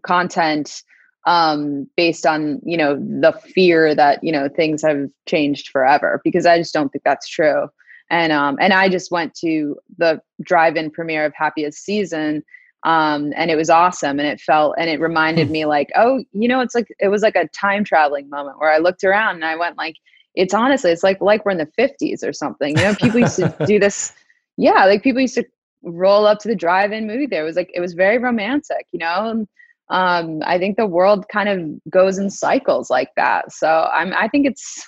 content 0.06 0.83
um, 1.26 1.88
based 1.97 2.26
on 2.26 2.61
you 2.64 2.76
know 2.76 2.97
the 2.97 3.33
fear 3.54 3.95
that 3.95 4.23
you 4.23 4.33
know 4.33 4.49
things 4.49 4.83
have 4.83 5.09
changed 5.26 5.69
forever 5.69 6.21
because 6.25 6.47
I 6.47 6.59
just 6.59 6.75
don't 6.75 6.90
think 6.90 7.04
that's 7.04 7.28
true. 7.28 7.69
And 8.11 8.33
um, 8.33 8.59
and 8.61 8.73
I 8.73 8.88
just 8.88 9.11
went 9.11 9.35
to 9.37 9.76
the 9.97 10.21
drive-in 10.43 10.90
premiere 10.90 11.25
of 11.25 11.33
Happiest 11.35 11.85
Season, 11.85 12.43
um, 12.85 13.33
and 13.35 13.50
it 13.50 13.57
was 13.57 13.71
awesome. 13.71 14.19
And 14.19 14.28
it 14.28 14.40
felt 14.40 14.75
and 14.78 14.90
it 14.90 15.00
reminded 15.00 15.47
hmm. 15.47 15.52
me 15.52 15.64
like, 15.64 15.90
oh, 15.97 16.23
you 16.33 16.47
know, 16.47 16.61
it's 16.61 16.75
like 16.75 16.88
it 16.99 17.09
was 17.09 17.23
like 17.23 17.37
a 17.37 17.49
time 17.49 17.85
traveling 17.85 18.28
moment 18.28 18.59
where 18.59 18.71
I 18.71 18.78
looked 18.78 19.04
around 19.04 19.37
and 19.37 19.45
I 19.45 19.57
went 19.57 19.78
like, 19.78 19.97
it's 20.35 20.52
honestly, 20.52 20.90
it's 20.90 21.02
like 21.02 21.21
like 21.23 21.45
we're 21.45 21.52
in 21.52 21.59
the 21.59 21.73
fifties 21.76 22.23
or 22.23 22.33
something. 22.33 22.76
You 22.76 22.85
know, 22.85 22.95
people 22.95 23.21
used 23.21 23.37
to 23.37 23.54
do 23.66 23.78
this. 23.78 24.12
Yeah, 24.57 24.85
like 24.85 25.02
people 25.02 25.21
used 25.21 25.35
to 25.35 25.45
roll 25.83 26.28
up 26.28 26.38
to 26.38 26.47
the 26.47 26.54
drive-in 26.54 27.09
movie 27.09 27.26
there. 27.26 27.43
It 27.43 27.45
was 27.45 27.57
like 27.57 27.73
it 27.75 27.81
was 27.81 27.95
very 27.95 28.19
romantic, 28.19 28.87
you 28.93 29.00
know. 29.00 29.28
And, 29.28 29.49
um, 29.91 30.41
I 30.45 30.59
think 30.59 30.76
the 30.76 30.87
world 30.87 31.26
kind 31.31 31.49
of 31.49 31.91
goes 31.91 32.19
in 32.19 32.31
cycles 32.31 32.91
like 32.91 33.11
that. 33.17 33.53
So 33.53 33.88
I'm, 33.93 34.12
I 34.14 34.29
think 34.29 34.47
it's, 34.47 34.85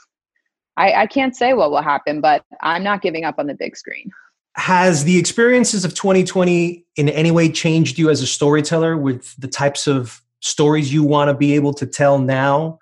I, 0.76 0.92
I 0.92 1.06
can't 1.06 1.36
say 1.36 1.52
what 1.52 1.70
will 1.70 1.82
happen, 1.82 2.20
but 2.20 2.42
I'm 2.60 2.82
not 2.82 3.02
giving 3.02 3.24
up 3.24 3.36
on 3.38 3.46
the 3.46 3.54
big 3.54 3.76
screen. 3.76 4.10
Has 4.56 5.04
the 5.04 5.18
experiences 5.18 5.84
of 5.84 5.94
2020 5.94 6.84
in 6.96 7.08
any 7.10 7.30
way 7.30 7.50
changed 7.50 7.98
you 7.98 8.08
as 8.08 8.22
a 8.22 8.26
storyteller 8.26 8.96
with 8.96 9.36
the 9.36 9.48
types 9.48 9.86
of 9.86 10.22
stories 10.40 10.92
you 10.92 11.02
want 11.02 11.28
to 11.28 11.34
be 11.34 11.54
able 11.54 11.74
to 11.74 11.86
tell 11.86 12.18
now? 12.18 12.78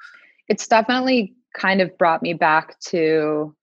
It's 0.48 0.68
definitely 0.68 1.34
kind 1.54 1.80
of 1.80 1.96
brought 1.98 2.22
me 2.22 2.34
back 2.34 2.78
to 2.80 3.54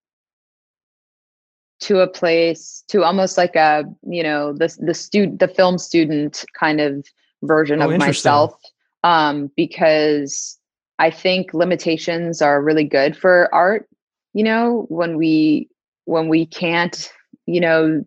to 1.82 2.00
a 2.00 2.08
place 2.08 2.84
to 2.90 3.04
almost 3.04 3.38
like 3.38 3.56
a 3.56 3.84
you 4.08 4.22
know 4.24 4.54
the 4.54 4.76
the 4.80 4.94
student 4.94 5.40
the 5.40 5.48
film 5.48 5.78
student 5.78 6.46
kind 6.58 6.80
of 6.80 7.06
version 7.44 7.82
oh, 7.82 7.90
of 7.90 7.98
myself 7.98 8.60
um, 9.04 9.52
because 9.56 10.58
I 11.00 11.10
think 11.10 11.54
limitations 11.54 12.42
are 12.42 12.62
really 12.62 12.84
good 12.84 13.18
for 13.18 13.54
art. 13.54 13.88
You 14.34 14.44
know, 14.44 14.86
when 14.90 15.18
we 15.18 15.70
when 16.06 16.30
we 16.30 16.46
can't, 16.46 17.12
you 17.46 17.60
know, 17.60 18.06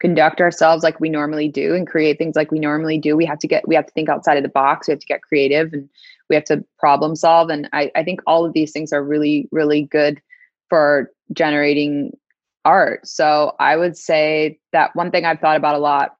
conduct 0.00 0.40
ourselves 0.40 0.82
like 0.82 0.98
we 0.98 1.08
normally 1.08 1.48
do 1.48 1.74
and 1.74 1.86
create 1.86 2.18
things 2.18 2.34
like 2.34 2.50
we 2.50 2.58
normally 2.58 2.98
do, 2.98 3.16
we 3.16 3.24
have 3.24 3.38
to 3.38 3.46
get 3.46 3.66
we 3.68 3.74
have 3.74 3.86
to 3.86 3.92
think 3.92 4.08
outside 4.08 4.36
of 4.36 4.42
the 4.42 4.48
box. 4.48 4.88
We 4.88 4.92
have 4.92 5.00
to 5.00 5.06
get 5.06 5.22
creative 5.22 5.72
and 5.72 5.88
we 6.28 6.34
have 6.34 6.44
to 6.46 6.64
problem 6.78 7.14
solve. 7.14 7.50
And 7.50 7.68
I, 7.72 7.90
I 7.94 8.02
think 8.02 8.20
all 8.26 8.44
of 8.44 8.52
these 8.52 8.72
things 8.72 8.92
are 8.92 9.02
really, 9.02 9.48
really 9.52 9.82
good 9.82 10.20
for 10.68 11.10
generating 11.32 12.16
art. 12.64 13.06
So 13.06 13.54
I 13.60 13.76
would 13.76 13.96
say 13.96 14.58
that 14.72 14.94
one 14.96 15.10
thing 15.10 15.24
I've 15.24 15.40
thought 15.40 15.56
about 15.56 15.74
a 15.74 15.78
lot 15.78 16.16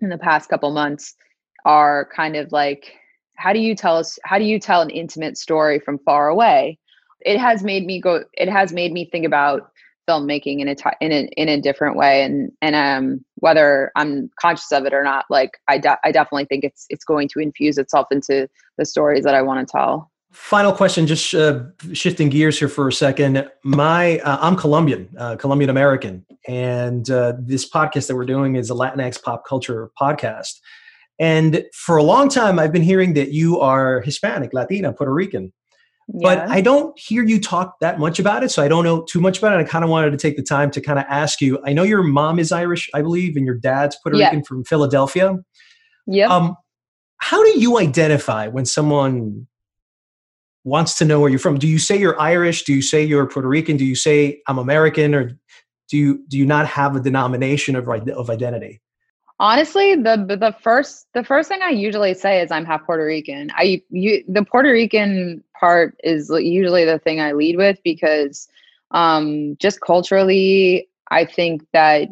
in 0.00 0.08
the 0.08 0.18
past 0.18 0.48
couple 0.48 0.70
months 0.70 1.14
are 1.64 2.08
kind 2.14 2.36
of 2.36 2.52
like 2.52 2.92
how 3.36 3.52
do 3.52 3.58
you 3.58 3.74
tell 3.74 3.96
us 3.96 4.18
how 4.24 4.38
do 4.38 4.44
you 4.44 4.58
tell 4.58 4.80
an 4.80 4.90
intimate 4.90 5.36
story 5.36 5.78
from 5.78 5.98
far 5.98 6.28
away 6.28 6.78
it 7.20 7.38
has 7.38 7.62
made 7.62 7.86
me 7.86 8.00
go 8.00 8.24
it 8.34 8.48
has 8.48 8.72
made 8.72 8.92
me 8.92 9.08
think 9.10 9.26
about 9.26 9.70
filmmaking 10.08 10.60
in 10.60 10.68
a 10.68 10.74
t- 10.74 10.84
in 11.00 11.12
a 11.12 11.24
in 11.36 11.48
a 11.48 11.60
different 11.60 11.96
way 11.96 12.22
and 12.22 12.52
and 12.60 12.74
um 12.76 13.24
whether 13.36 13.90
I'm 13.96 14.30
conscious 14.40 14.70
of 14.72 14.84
it 14.84 14.92
or 14.92 15.02
not 15.02 15.24
like 15.30 15.58
I 15.68 15.78
de- 15.78 15.98
I 16.04 16.12
definitely 16.12 16.46
think 16.46 16.64
it's 16.64 16.86
it's 16.90 17.04
going 17.04 17.28
to 17.28 17.40
infuse 17.40 17.78
itself 17.78 18.08
into 18.10 18.48
the 18.78 18.84
stories 18.84 19.24
that 19.24 19.34
I 19.34 19.42
want 19.42 19.66
to 19.66 19.70
tell. 19.70 20.10
Final 20.32 20.72
question, 20.72 21.06
just 21.06 21.32
uh, 21.32 21.62
shifting 21.92 22.28
gears 22.28 22.58
here 22.58 22.68
for 22.68 22.88
a 22.88 22.92
second. 22.92 23.48
My 23.62 24.18
uh, 24.20 24.38
I'm 24.40 24.56
Colombian, 24.56 25.08
uh, 25.16 25.36
Colombian 25.36 25.70
American, 25.70 26.26
and 26.48 27.08
uh, 27.08 27.34
this 27.38 27.68
podcast 27.68 28.08
that 28.08 28.16
we're 28.16 28.24
doing 28.24 28.56
is 28.56 28.68
a 28.68 28.74
Latinx 28.74 29.22
pop 29.22 29.46
culture 29.46 29.90
podcast. 30.00 30.58
And 31.18 31.64
for 31.72 31.96
a 31.96 32.02
long 32.02 32.28
time, 32.28 32.58
I've 32.58 32.72
been 32.72 32.82
hearing 32.82 33.14
that 33.14 33.30
you 33.30 33.60
are 33.60 34.00
Hispanic, 34.00 34.52
Latina, 34.52 34.92
Puerto 34.92 35.12
Rican. 35.12 35.52
Yeah. 36.08 36.20
But 36.22 36.50
I 36.50 36.60
don't 36.60 36.98
hear 36.98 37.22
you 37.22 37.40
talk 37.40 37.76
that 37.80 37.98
much 37.98 38.18
about 38.18 38.44
it. 38.44 38.50
So 38.50 38.62
I 38.62 38.68
don't 38.68 38.84
know 38.84 39.04
too 39.04 39.20
much 39.20 39.38
about 39.38 39.58
it. 39.58 39.62
I 39.62 39.64
kind 39.64 39.84
of 39.84 39.90
wanted 39.90 40.10
to 40.10 40.18
take 40.18 40.36
the 40.36 40.42
time 40.42 40.70
to 40.72 40.80
kind 40.80 40.98
of 40.98 41.06
ask 41.08 41.40
you. 41.40 41.58
I 41.64 41.72
know 41.72 41.82
your 41.82 42.02
mom 42.02 42.38
is 42.38 42.52
Irish, 42.52 42.90
I 42.92 43.00
believe, 43.00 43.36
and 43.36 43.46
your 43.46 43.54
dad's 43.54 43.96
Puerto 44.02 44.18
yeah. 44.18 44.26
Rican 44.26 44.44
from 44.44 44.64
Philadelphia. 44.64 45.36
Yeah. 46.06 46.28
Um, 46.28 46.56
how 47.18 47.42
do 47.42 47.58
you 47.58 47.78
identify 47.78 48.48
when 48.48 48.66
someone 48.66 49.46
wants 50.64 50.98
to 50.98 51.06
know 51.06 51.20
where 51.20 51.30
you're 51.30 51.38
from? 51.38 51.58
Do 51.58 51.68
you 51.68 51.78
say 51.78 51.96
you're 51.96 52.20
Irish? 52.20 52.64
Do 52.64 52.74
you 52.74 52.82
say 52.82 53.02
you're 53.02 53.26
Puerto 53.26 53.48
Rican? 53.48 53.78
Do 53.78 53.84
you 53.86 53.94
say 53.94 54.42
I'm 54.46 54.58
American? 54.58 55.14
Or 55.14 55.30
do 55.88 55.96
you 55.96 56.24
do 56.28 56.36
you 56.36 56.44
not 56.44 56.66
have 56.66 56.96
a 56.96 57.00
denomination 57.00 57.76
of 57.76 57.88
of 57.88 58.28
identity? 58.28 58.82
Honestly, 59.40 59.96
the 59.96 60.16
the 60.40 60.54
first 60.62 61.08
the 61.12 61.24
first 61.24 61.48
thing 61.48 61.60
I 61.62 61.70
usually 61.70 62.14
say 62.14 62.40
is 62.40 62.52
I'm 62.52 62.64
half 62.64 62.84
Puerto 62.86 63.04
Rican. 63.04 63.50
I 63.54 63.82
you 63.90 64.22
the 64.28 64.44
Puerto 64.44 64.70
Rican 64.70 65.42
part 65.58 65.96
is 66.04 66.30
usually 66.30 66.84
the 66.84 66.98
thing 67.00 67.20
I 67.20 67.32
lead 67.32 67.56
with 67.56 67.78
because 67.82 68.48
um 68.92 69.56
just 69.58 69.80
culturally 69.80 70.88
I 71.10 71.24
think 71.24 71.62
that 71.72 72.08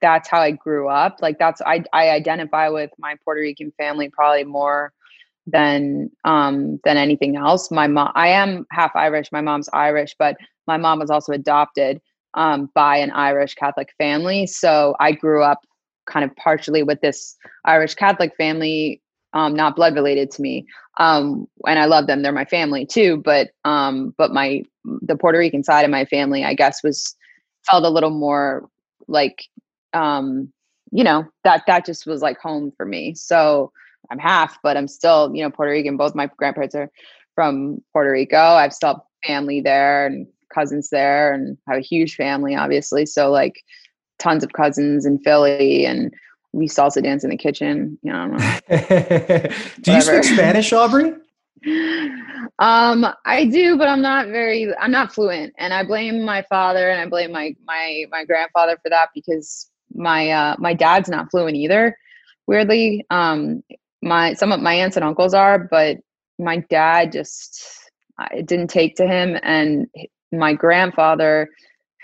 that's 0.00 0.28
how 0.28 0.40
I 0.40 0.50
grew 0.52 0.88
up. 0.88 1.16
Like 1.22 1.38
that's 1.38 1.62
I 1.62 1.84
I 1.92 2.10
identify 2.10 2.68
with 2.68 2.90
my 2.98 3.16
Puerto 3.24 3.40
Rican 3.40 3.72
family 3.78 4.10
probably 4.10 4.44
more 4.44 4.92
than 5.46 6.10
um 6.24 6.78
than 6.84 6.96
anything 6.96 7.36
else. 7.36 7.70
My 7.70 7.86
mom 7.86 8.12
I 8.14 8.28
am 8.28 8.66
half 8.70 8.94
Irish. 8.96 9.32
My 9.32 9.40
mom's 9.40 9.68
Irish, 9.72 10.14
but 10.18 10.36
my 10.66 10.76
mom 10.76 10.98
was 10.98 11.10
also 11.10 11.32
adopted 11.32 12.00
um 12.34 12.70
by 12.74 12.98
an 12.98 13.10
Irish 13.12 13.54
Catholic 13.54 13.90
family. 13.98 14.46
So 14.46 14.94
I 15.00 15.12
grew 15.12 15.42
up 15.42 15.60
kind 16.06 16.24
of 16.24 16.34
partially 16.36 16.82
with 16.82 17.00
this 17.00 17.36
Irish 17.64 17.94
Catholic 17.94 18.34
family, 18.36 19.00
um, 19.32 19.54
not 19.54 19.76
blood 19.76 19.94
related 19.94 20.30
to 20.32 20.42
me. 20.42 20.66
Um, 20.98 21.46
and 21.66 21.78
I 21.78 21.84
love 21.86 22.06
them; 22.06 22.22
they're 22.22 22.32
my 22.32 22.44
family 22.44 22.84
too. 22.84 23.22
But 23.24 23.50
um, 23.64 24.14
but 24.18 24.32
my 24.32 24.62
the 24.84 25.16
Puerto 25.16 25.38
Rican 25.38 25.64
side 25.64 25.84
of 25.84 25.90
my 25.90 26.04
family, 26.04 26.44
I 26.44 26.54
guess, 26.54 26.82
was 26.82 27.14
felt 27.68 27.84
a 27.84 27.90
little 27.90 28.10
more 28.10 28.68
like 29.08 29.44
um, 29.92 30.52
you 30.90 31.04
know 31.04 31.26
that 31.44 31.62
that 31.66 31.86
just 31.86 32.06
was 32.06 32.22
like 32.22 32.38
home 32.38 32.72
for 32.76 32.86
me. 32.86 33.14
So 33.14 33.72
I'm 34.10 34.18
half, 34.18 34.58
but 34.62 34.76
I'm 34.76 34.88
still 34.88 35.34
you 35.34 35.42
know 35.42 35.50
Puerto 35.50 35.72
Rican. 35.72 35.96
Both 35.96 36.14
my 36.14 36.28
grandparents 36.36 36.74
are 36.74 36.90
from 37.34 37.82
Puerto 37.92 38.10
Rico. 38.10 38.36
I've 38.36 38.72
still 38.72 39.06
family 39.26 39.60
there 39.60 40.06
and 40.06 40.26
cousins 40.52 40.90
there, 40.90 41.32
and 41.32 41.56
have 41.68 41.78
a 41.78 41.82
huge 41.82 42.16
family, 42.16 42.56
obviously. 42.56 43.06
So 43.06 43.30
like 43.30 43.62
tons 44.20 44.44
of 44.44 44.52
cousins 44.52 45.06
in 45.06 45.18
Philly 45.18 45.84
and 45.86 46.12
we 46.52 46.68
salsa 46.68 47.02
dance 47.02 47.24
in 47.24 47.30
the 47.30 47.36
kitchen. 47.36 47.98
You 48.02 48.12
know, 48.12 48.36
do 49.80 49.92
you 49.92 50.00
speak 50.00 50.24
Spanish, 50.24 50.72
Aubrey? 50.72 51.14
Um, 52.58 53.06
I 53.24 53.46
do, 53.46 53.78
but 53.78 53.88
I'm 53.88 54.02
not 54.02 54.28
very 54.28 54.74
I'm 54.76 54.90
not 54.90 55.14
fluent. 55.14 55.54
And 55.56 55.72
I 55.72 55.82
blame 55.82 56.24
my 56.24 56.42
father 56.42 56.90
and 56.90 57.00
I 57.00 57.06
blame 57.06 57.32
my 57.32 57.54
my 57.64 58.04
my 58.10 58.24
grandfather 58.24 58.78
for 58.82 58.90
that 58.90 59.08
because 59.14 59.70
my 59.94 60.30
uh 60.30 60.56
my 60.58 60.74
dad's 60.74 61.08
not 61.08 61.30
fluent 61.30 61.56
either. 61.56 61.96
Weirdly. 62.46 63.06
Um 63.10 63.62
my 64.02 64.34
some 64.34 64.52
of 64.52 64.60
my 64.60 64.74
aunts 64.74 64.96
and 64.96 65.04
uncles 65.04 65.32
are, 65.32 65.58
but 65.58 65.98
my 66.38 66.58
dad 66.68 67.12
just 67.12 67.90
it 68.30 68.46
didn't 68.46 68.68
take 68.68 68.96
to 68.96 69.06
him 69.06 69.38
and 69.42 69.86
my 70.30 70.52
grandfather 70.52 71.48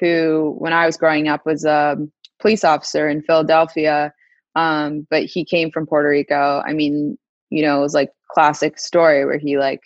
who, 0.01 0.55
when 0.59 0.73
I 0.73 0.87
was 0.87 0.97
growing 0.97 1.29
up, 1.29 1.47
was 1.47 1.65
a 1.65 1.97
police 2.41 2.65
officer 2.65 3.09
in 3.09 3.23
Philadelphia. 3.23 4.13
Um, 4.55 5.07
but 5.11 5.25
he 5.25 5.45
came 5.45 5.71
from 5.71 5.87
Puerto 5.87 6.09
Rico. 6.09 6.63
I 6.67 6.73
mean, 6.73 7.19
you 7.51 7.63
know, 7.63 7.79
it 7.79 7.83
was 7.83 7.95
like 7.95 8.11
classic 8.31 8.79
story 8.79 9.25
where 9.25 9.39
he 9.39 9.59
like, 9.59 9.81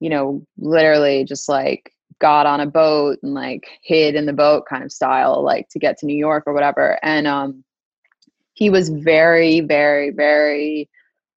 you 0.00 0.10
know, 0.10 0.44
literally 0.58 1.24
just 1.24 1.48
like 1.48 1.92
got 2.20 2.46
on 2.46 2.60
a 2.60 2.66
boat 2.66 3.18
and 3.22 3.34
like 3.34 3.66
hid 3.82 4.14
in 4.14 4.26
the 4.26 4.32
boat 4.32 4.64
kind 4.68 4.84
of 4.84 4.92
style, 4.92 5.42
like 5.42 5.68
to 5.70 5.78
get 5.78 5.98
to 5.98 6.06
New 6.06 6.16
York 6.16 6.44
or 6.46 6.52
whatever. 6.52 6.98
And 7.02 7.26
um, 7.26 7.64
he 8.54 8.70
was 8.70 8.90
very, 8.90 9.60
very, 9.60 10.10
very 10.10 10.88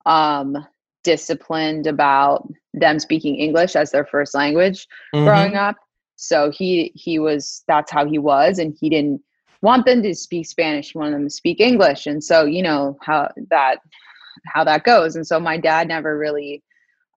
um, 0.05 0.57
disciplined 1.03 1.87
about 1.87 2.47
them 2.73 2.99
speaking 2.99 3.35
English 3.35 3.75
as 3.75 3.91
their 3.91 4.05
first 4.05 4.33
language 4.33 4.87
Mhm. 5.13 5.25
growing 5.25 5.55
up. 5.55 5.75
So 6.27 6.51
he 6.51 6.91
he 6.95 7.19
was 7.19 7.63
that's 7.67 7.91
how 7.91 8.05
he 8.05 8.19
was, 8.19 8.59
and 8.59 8.75
he 8.79 8.89
didn't 8.89 9.21
want 9.61 9.85
them 9.85 10.03
to 10.03 10.15
speak 10.15 10.45
Spanish. 10.45 10.91
He 10.91 10.97
wanted 10.97 11.15
them 11.15 11.23
to 11.23 11.29
speak 11.29 11.59
English, 11.59 12.05
and 12.05 12.23
so 12.23 12.45
you 12.45 12.63
know 12.63 12.97
how 13.01 13.29
that 13.49 13.79
how 14.45 14.63
that 14.63 14.83
goes. 14.83 15.15
And 15.15 15.25
so 15.25 15.39
my 15.39 15.57
dad 15.57 15.87
never 15.87 16.17
really 16.17 16.63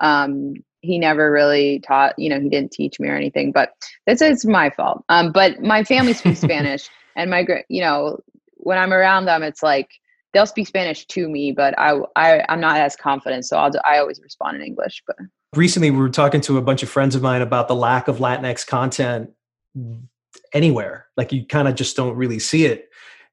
um 0.00 0.54
he 0.86 0.98
never 0.98 1.30
really 1.30 1.80
taught 1.80 2.18
you 2.18 2.28
know 2.28 2.40
he 2.40 2.48
didn't 2.48 2.70
teach 2.70 3.00
me 3.00 3.08
or 3.08 3.16
anything 3.16 3.50
but 3.50 3.72
this 4.06 4.20
is 4.20 4.44
my 4.44 4.70
fault 4.70 5.04
um 5.08 5.32
but 5.32 5.60
my 5.62 5.82
family 5.82 6.12
speaks 6.12 6.40
spanish 6.40 6.88
and 7.16 7.30
my 7.30 7.46
you 7.68 7.82
know 7.82 8.18
when 8.58 8.78
i'm 8.78 8.92
around 8.92 9.24
them 9.24 9.42
it's 9.42 9.62
like 9.62 9.88
they'll 10.32 10.46
speak 10.46 10.66
spanish 10.66 11.06
to 11.06 11.28
me 11.28 11.50
but 11.50 11.78
i, 11.78 11.94
I 12.14 12.44
i'm 12.48 12.60
not 12.60 12.76
as 12.78 12.94
confident 12.94 13.44
so 13.44 13.56
i'll 13.56 13.70
i 13.84 13.98
always 13.98 14.20
respond 14.22 14.56
in 14.56 14.62
english 14.62 15.02
but 15.06 15.16
recently 15.54 15.90
we 15.90 15.98
were 15.98 16.08
talking 16.08 16.40
to 16.42 16.58
a 16.58 16.62
bunch 16.62 16.82
of 16.82 16.88
friends 16.88 17.14
of 17.14 17.22
mine 17.22 17.42
about 17.42 17.68
the 17.68 17.74
lack 17.74 18.08
of 18.08 18.18
latinx 18.18 18.66
content 18.66 19.30
anywhere. 20.52 21.06
Like 21.16 21.32
you 21.32 21.46
kind 21.46 21.68
of 21.68 21.74
just 21.74 21.96
don't 21.96 22.16
really 22.16 22.38
see 22.38 22.66
it. 22.66 22.88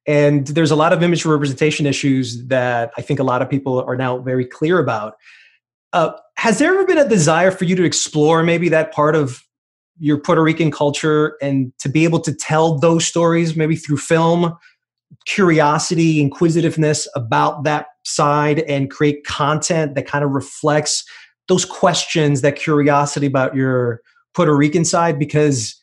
And 0.06 0.48
there's 0.48 0.72
a 0.72 0.76
lot 0.76 0.94
of 0.94 1.02
image 1.02 1.26
representation 1.26 1.86
issues 1.86 2.46
that 2.48 2.92
i 2.98 3.02
think 3.02 3.22
a 3.22 3.24
lot 3.24 3.42
of 3.42 3.50
people 3.50 3.82
are 3.82 3.96
now 3.96 4.18
very 4.20 4.46
clear 4.46 4.80
about. 4.80 5.16
Uh, 5.94 6.12
has 6.38 6.58
there 6.58 6.74
ever 6.74 6.86
been 6.86 6.98
a 6.98 7.08
desire 7.08 7.52
for 7.52 7.66
you 7.66 7.76
to 7.76 7.84
explore 7.84 8.44
maybe 8.44 8.68
that 8.68 8.92
part 8.92 9.16
of 9.16 9.44
your 10.00 10.18
puerto 10.18 10.42
rican 10.42 10.72
culture 10.72 11.38
and 11.42 11.72
to 11.78 11.88
be 11.88 12.04
able 12.04 12.20
to 12.20 12.34
tell 12.34 12.80
those 12.80 13.06
stories 13.06 13.56
maybe 13.56 13.76
through 13.76 13.98
film? 13.98 14.58
Curiosity 15.26 16.20
inquisitiveness 16.20 17.08
about 17.16 17.64
that 17.64 17.86
side 18.04 18.60
and 18.62 18.90
create 18.90 19.26
content 19.26 19.96
that 19.96 20.08
kind 20.08 20.26
of 20.26 20.32
reflects 20.32 21.06
those 21.48 21.66
questions, 21.66 22.42
that 22.42 22.56
curiosity 22.56 23.26
about 23.26 23.56
your 23.56 24.02
Puerto 24.34 24.56
Rican 24.56 24.86
side, 24.86 25.20
because 25.20 25.80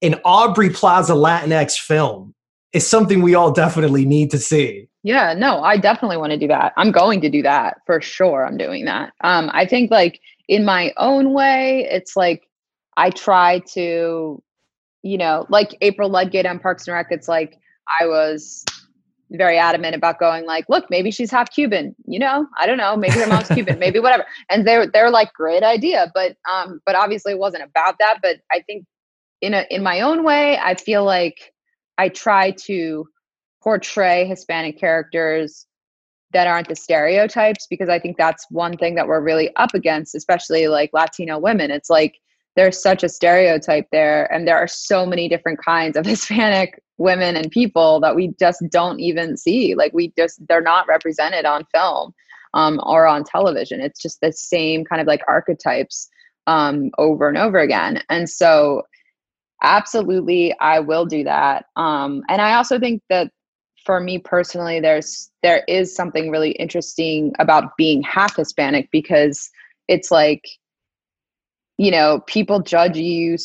an 0.00 0.16
Aubrey 0.24 0.70
Plaza 0.70 1.14
Latinx 1.14 1.78
film 1.78 2.34
is 2.72 2.86
something 2.86 3.22
we 3.22 3.34
all 3.34 3.52
definitely 3.52 4.04
need 4.04 4.30
to 4.30 4.38
see. 4.38 4.88
Yeah, 5.04 5.34
no, 5.34 5.62
I 5.62 5.76
definitely 5.76 6.16
want 6.16 6.30
to 6.32 6.38
do 6.38 6.48
that. 6.48 6.72
I'm 6.76 6.92
going 6.92 7.20
to 7.22 7.28
do 7.28 7.42
that 7.42 7.78
for 7.86 8.00
sure. 8.00 8.46
I'm 8.46 8.56
doing 8.56 8.84
that. 8.84 9.12
Um, 9.22 9.50
I 9.52 9.66
think 9.66 9.90
like 9.90 10.20
in 10.48 10.64
my 10.64 10.92
own 10.96 11.32
way, 11.32 11.88
it's 11.90 12.16
like 12.16 12.48
I 12.96 13.10
try 13.10 13.60
to, 13.74 14.40
you 15.02 15.18
know, 15.18 15.46
like 15.48 15.76
April 15.80 16.08
Ludgate 16.08 16.46
on 16.46 16.60
Parks 16.60 16.86
and 16.86 16.94
Rec. 16.94 17.08
It's 17.10 17.28
like 17.28 17.58
I 18.00 18.06
was 18.06 18.64
very 19.32 19.58
adamant 19.58 19.94
about 19.94 20.18
going 20.18 20.46
like, 20.46 20.64
look, 20.68 20.84
maybe 20.90 21.10
she's 21.10 21.30
half 21.30 21.50
Cuban. 21.50 21.94
You 22.06 22.18
know, 22.18 22.46
I 22.58 22.66
don't 22.66 22.78
know. 22.78 22.96
Maybe 22.96 23.14
her 23.14 23.26
mom's 23.26 23.48
Cuban. 23.48 23.78
Maybe 23.78 23.98
whatever. 23.98 24.24
And 24.50 24.66
they're 24.66 24.86
they're 24.86 25.10
like, 25.10 25.32
great 25.32 25.62
idea. 25.62 26.10
But 26.14 26.36
um, 26.50 26.80
but 26.84 26.94
obviously 26.94 27.32
it 27.32 27.38
wasn't 27.38 27.64
about 27.64 27.96
that. 27.98 28.18
But 28.22 28.36
I 28.50 28.60
think 28.60 28.86
in 29.40 29.54
a 29.54 29.66
in 29.70 29.82
my 29.82 30.00
own 30.00 30.24
way, 30.24 30.58
I 30.58 30.74
feel 30.74 31.04
like 31.04 31.52
I 31.98 32.08
try 32.08 32.52
to 32.66 33.06
portray 33.62 34.26
Hispanic 34.26 34.78
characters 34.78 35.66
that 36.32 36.46
aren't 36.46 36.68
the 36.68 36.76
stereotypes 36.76 37.66
because 37.68 37.88
I 37.88 37.98
think 37.98 38.16
that's 38.16 38.46
one 38.50 38.76
thing 38.76 38.94
that 38.94 39.06
we're 39.06 39.20
really 39.20 39.54
up 39.56 39.74
against, 39.74 40.14
especially 40.14 40.68
like 40.68 40.90
Latino 40.92 41.38
women. 41.38 41.70
It's 41.70 41.90
like 41.90 42.18
there's 42.56 42.82
such 42.82 43.02
a 43.02 43.08
stereotype 43.08 43.86
there, 43.92 44.32
and 44.32 44.46
there 44.46 44.58
are 44.58 44.68
so 44.68 45.06
many 45.06 45.28
different 45.28 45.62
kinds 45.64 45.96
of 45.96 46.06
Hispanic 46.12 46.82
women 46.98 47.36
and 47.36 47.50
people 47.50 48.00
that 48.00 48.14
we 48.14 48.34
just 48.38 48.62
don't 48.70 49.00
even 49.00 49.36
see. 49.36 49.74
Like 49.74 49.92
we 49.92 50.12
just 50.16 50.46
they're 50.48 50.60
not 50.60 50.86
represented 50.88 51.44
on 51.44 51.64
film 51.72 52.14
um, 52.54 52.80
or 52.84 53.06
on 53.06 53.24
television. 53.24 53.80
It's 53.80 54.00
just 54.00 54.20
the 54.20 54.32
same 54.32 54.84
kind 54.84 55.00
of 55.00 55.06
like 55.06 55.22
archetypes 55.26 56.08
um, 56.46 56.90
over 56.98 57.28
and 57.28 57.38
over 57.38 57.58
again. 57.58 58.02
And 58.08 58.28
so 58.28 58.82
absolutely 59.62 60.54
i 60.60 60.78
will 60.80 61.06
do 61.06 61.22
that 61.22 61.66
um 61.76 62.22
and 62.28 62.42
i 62.42 62.54
also 62.54 62.78
think 62.78 63.00
that 63.08 63.30
for 63.86 64.00
me 64.00 64.18
personally 64.18 64.80
there's 64.80 65.30
there 65.42 65.62
is 65.68 65.94
something 65.94 66.30
really 66.30 66.50
interesting 66.52 67.32
about 67.38 67.76
being 67.76 68.02
half 68.02 68.36
hispanic 68.36 68.88
because 68.90 69.50
it's 69.88 70.10
like 70.10 70.42
you 71.82 71.90
know 71.90 72.20
people 72.26 72.60
judge 72.60 72.96
you 72.96 73.36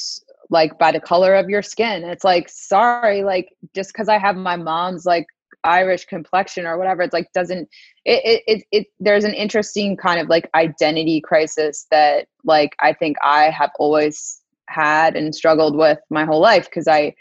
like 0.49 0.77
by 0.77 0.91
the 0.91 0.99
color 0.99 1.35
of 1.35 1.49
your 1.49 1.61
skin. 1.61 2.03
It's 2.03 2.23
like 2.23 2.47
sorry 2.49 3.23
like 3.23 3.49
just 3.75 3.91
because 3.91 4.09
i 4.09 4.17
have 4.17 4.35
my 4.35 4.55
mom's 4.55 5.05
like 5.05 5.25
irish 5.63 6.05
complexion 6.05 6.65
or 6.65 6.77
whatever 6.77 7.01
it's 7.01 7.13
like 7.13 7.29
doesn't 7.33 7.67
it, 8.05 8.21
it 8.23 8.43
it 8.47 8.63
it 8.71 8.87
there's 8.99 9.25
an 9.25 9.33
interesting 9.33 9.97
kind 9.97 10.19
of 10.21 10.29
like 10.29 10.49
identity 10.53 11.19
crisis 11.19 11.87
that 11.91 12.27
like 12.43 12.75
i 12.79 12.93
think 12.93 13.17
i 13.23 13.49
have 13.49 13.71
always 13.79 14.41
had 14.69 15.15
and 15.15 15.33
struggled 15.33 15.75
with 15.75 15.99
my 16.09 16.25
whole 16.25 16.41
life 16.41 16.65
because 16.65 16.87
I 16.87 17.15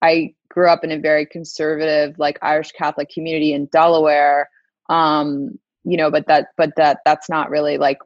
I 0.00 0.34
grew 0.48 0.68
up 0.68 0.84
in 0.84 0.92
a 0.92 0.98
very 0.98 1.26
conservative 1.26 2.18
like 2.18 2.38
Irish 2.42 2.72
Catholic 2.72 3.08
community 3.10 3.52
in 3.52 3.66
Delaware 3.66 4.48
um 4.88 5.58
you 5.84 5.96
know 5.96 6.10
but 6.10 6.26
that 6.26 6.48
but 6.56 6.70
that 6.76 6.98
that's 7.04 7.28
not 7.28 7.50
really 7.50 7.78
like 7.78 7.98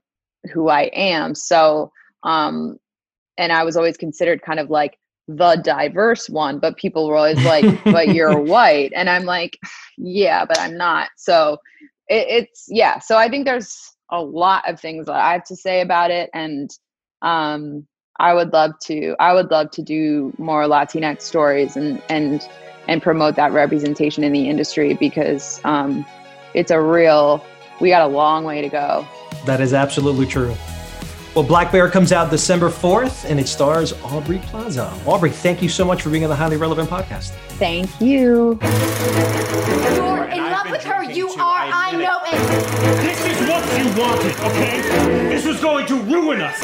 who 0.52 0.68
I 0.68 0.82
am. 0.94 1.34
So 1.34 1.90
um 2.22 2.78
and 3.38 3.52
I 3.52 3.64
was 3.64 3.76
always 3.76 3.96
considered 3.96 4.42
kind 4.42 4.60
of 4.60 4.70
like 4.70 4.98
the 5.28 5.56
diverse 5.56 6.28
one 6.28 6.58
but 6.58 6.76
people 6.76 7.08
were 7.08 7.16
always 7.16 7.44
like 7.44 7.84
but 7.84 8.14
you're 8.14 8.38
white 8.42 8.92
and 8.94 9.10
I'm 9.10 9.24
like 9.24 9.58
yeah 9.96 10.44
but 10.44 10.58
I'm 10.58 10.76
not 10.76 11.10
so 11.16 11.58
it, 12.08 12.26
it's 12.28 12.66
yeah 12.68 12.98
so 13.00 13.16
I 13.16 13.28
think 13.28 13.44
there's 13.44 13.92
a 14.10 14.22
lot 14.22 14.68
of 14.68 14.80
things 14.80 15.06
that 15.06 15.16
I 15.16 15.32
have 15.32 15.44
to 15.44 15.56
say 15.56 15.80
about 15.80 16.10
it 16.10 16.30
and 16.32 16.70
um 17.22 17.86
I 18.18 18.34
would 18.34 18.52
love 18.52 18.78
to 18.84 19.14
I 19.18 19.32
would 19.34 19.50
love 19.50 19.70
to 19.72 19.82
do 19.82 20.32
more 20.38 20.62
Latinx 20.64 21.22
stories 21.22 21.76
and 21.76 22.02
and 22.08 22.46
and 22.88 23.02
promote 23.02 23.36
that 23.36 23.52
representation 23.52 24.24
in 24.24 24.32
the 24.32 24.48
industry 24.48 24.94
because 24.94 25.60
um, 25.64 26.06
it's 26.54 26.70
a 26.70 26.80
real 26.80 27.44
we 27.80 27.90
got 27.90 28.02
a 28.02 28.12
long 28.12 28.44
way 28.44 28.62
to 28.62 28.68
go. 28.68 29.06
That 29.44 29.60
is 29.60 29.74
absolutely 29.74 30.26
true. 30.26 30.54
Well, 31.36 31.44
Black 31.44 31.70
Bear 31.70 31.90
comes 31.90 32.12
out 32.12 32.30
December 32.30 32.70
4th 32.70 33.28
and 33.28 33.38
it 33.38 33.46
stars 33.46 33.92
Aubrey 34.02 34.38
Plaza. 34.38 34.90
Aubrey, 35.04 35.28
thank 35.28 35.60
you 35.60 35.68
so 35.68 35.84
much 35.84 36.00
for 36.00 36.08
being 36.08 36.24
on 36.24 36.30
the 36.30 36.34
Highly 36.34 36.56
Relevant 36.56 36.88
podcast. 36.88 37.32
Thank 37.58 37.90
you. 38.00 38.58
You're 39.94 40.24
in 40.28 40.50
love 40.50 40.70
with 40.70 40.82
her. 40.84 41.04
You 41.04 41.28
are. 41.28 41.68
I 41.70 41.92
know 41.92 42.20
it. 42.24 42.38
This 43.02 43.20
is 43.26 43.46
what 43.46 43.62
you 43.76 43.84
wanted, 44.00 44.34
okay? 44.46 44.80
This 45.28 45.44
was 45.44 45.60
going 45.60 45.86
to 45.88 46.00
ruin 46.04 46.40
us. 46.40 46.58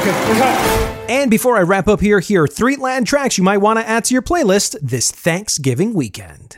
Okay. 0.00 1.06
And 1.10 1.30
before 1.30 1.58
I 1.58 1.62
wrap 1.62 1.88
up 1.88 2.00
here, 2.00 2.20
here 2.20 2.44
are 2.44 2.48
three 2.48 2.76
Latin 2.76 3.04
tracks 3.04 3.36
you 3.36 3.44
might 3.44 3.58
want 3.58 3.80
to 3.80 3.86
add 3.86 4.06
to 4.06 4.14
your 4.14 4.22
playlist 4.22 4.76
this 4.80 5.10
Thanksgiving 5.10 5.92
weekend. 5.92 6.56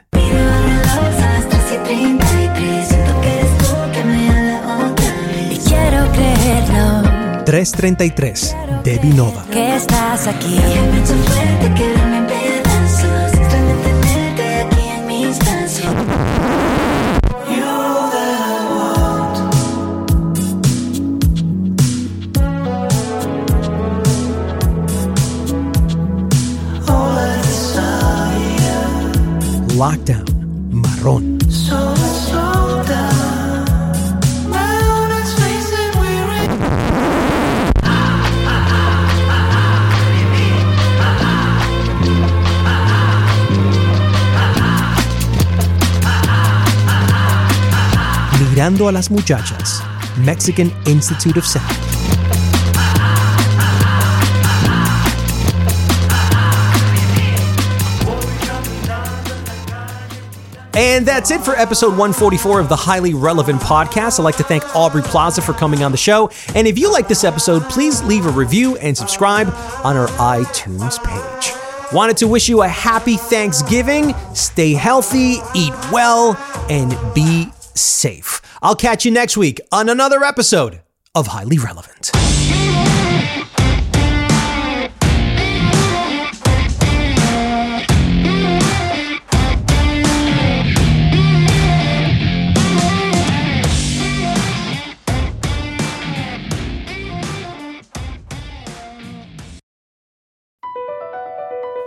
creerlo. 6.18 7.44
333 7.44 8.56
de 8.84 8.98
Vinova. 8.98 9.44
Que 9.50 9.76
estás 9.76 10.26
aquí. 10.26 10.58
Mirando 48.78 48.88
a 48.88 48.92
las 48.92 49.10
muchachas, 49.10 49.82
Mexican 50.18 50.72
Institute 50.86 51.36
of 51.36 51.44
Sound. 51.44 51.66
And 60.74 61.04
that's 61.04 61.32
it 61.32 61.40
for 61.40 61.56
episode 61.56 61.88
144 61.88 62.60
of 62.60 62.68
the 62.68 62.76
Highly 62.76 63.14
Relevant 63.14 63.60
Podcast. 63.60 64.20
I'd 64.20 64.22
like 64.22 64.36
to 64.36 64.44
thank 64.44 64.64
Aubrey 64.76 65.02
Plaza 65.02 65.42
for 65.42 65.52
coming 65.52 65.82
on 65.82 65.90
the 65.90 65.98
show. 65.98 66.30
And 66.54 66.68
if 66.68 66.78
you 66.78 66.92
like 66.92 67.08
this 67.08 67.24
episode, 67.24 67.64
please 67.64 68.00
leave 68.04 68.26
a 68.26 68.30
review 68.30 68.76
and 68.76 68.96
subscribe 68.96 69.48
on 69.82 69.96
our 69.96 70.06
iTunes 70.18 71.02
page. 71.02 71.52
Wanted 71.92 72.18
to 72.18 72.28
wish 72.28 72.48
you 72.48 72.62
a 72.62 72.68
happy 72.68 73.16
Thanksgiving. 73.16 74.14
Stay 74.34 74.74
healthy, 74.74 75.38
eat 75.54 75.72
well, 75.90 76.36
and 76.70 76.96
be 77.12 77.48
safe. 77.80 78.40
I'll 78.62 78.76
catch 78.76 79.04
you 79.04 79.10
next 79.10 79.36
week 79.36 79.60
on 79.72 79.88
another 79.88 80.24
episode 80.24 80.82
of 81.14 81.28
Highly 81.28 81.58
Relevant. 81.58 82.10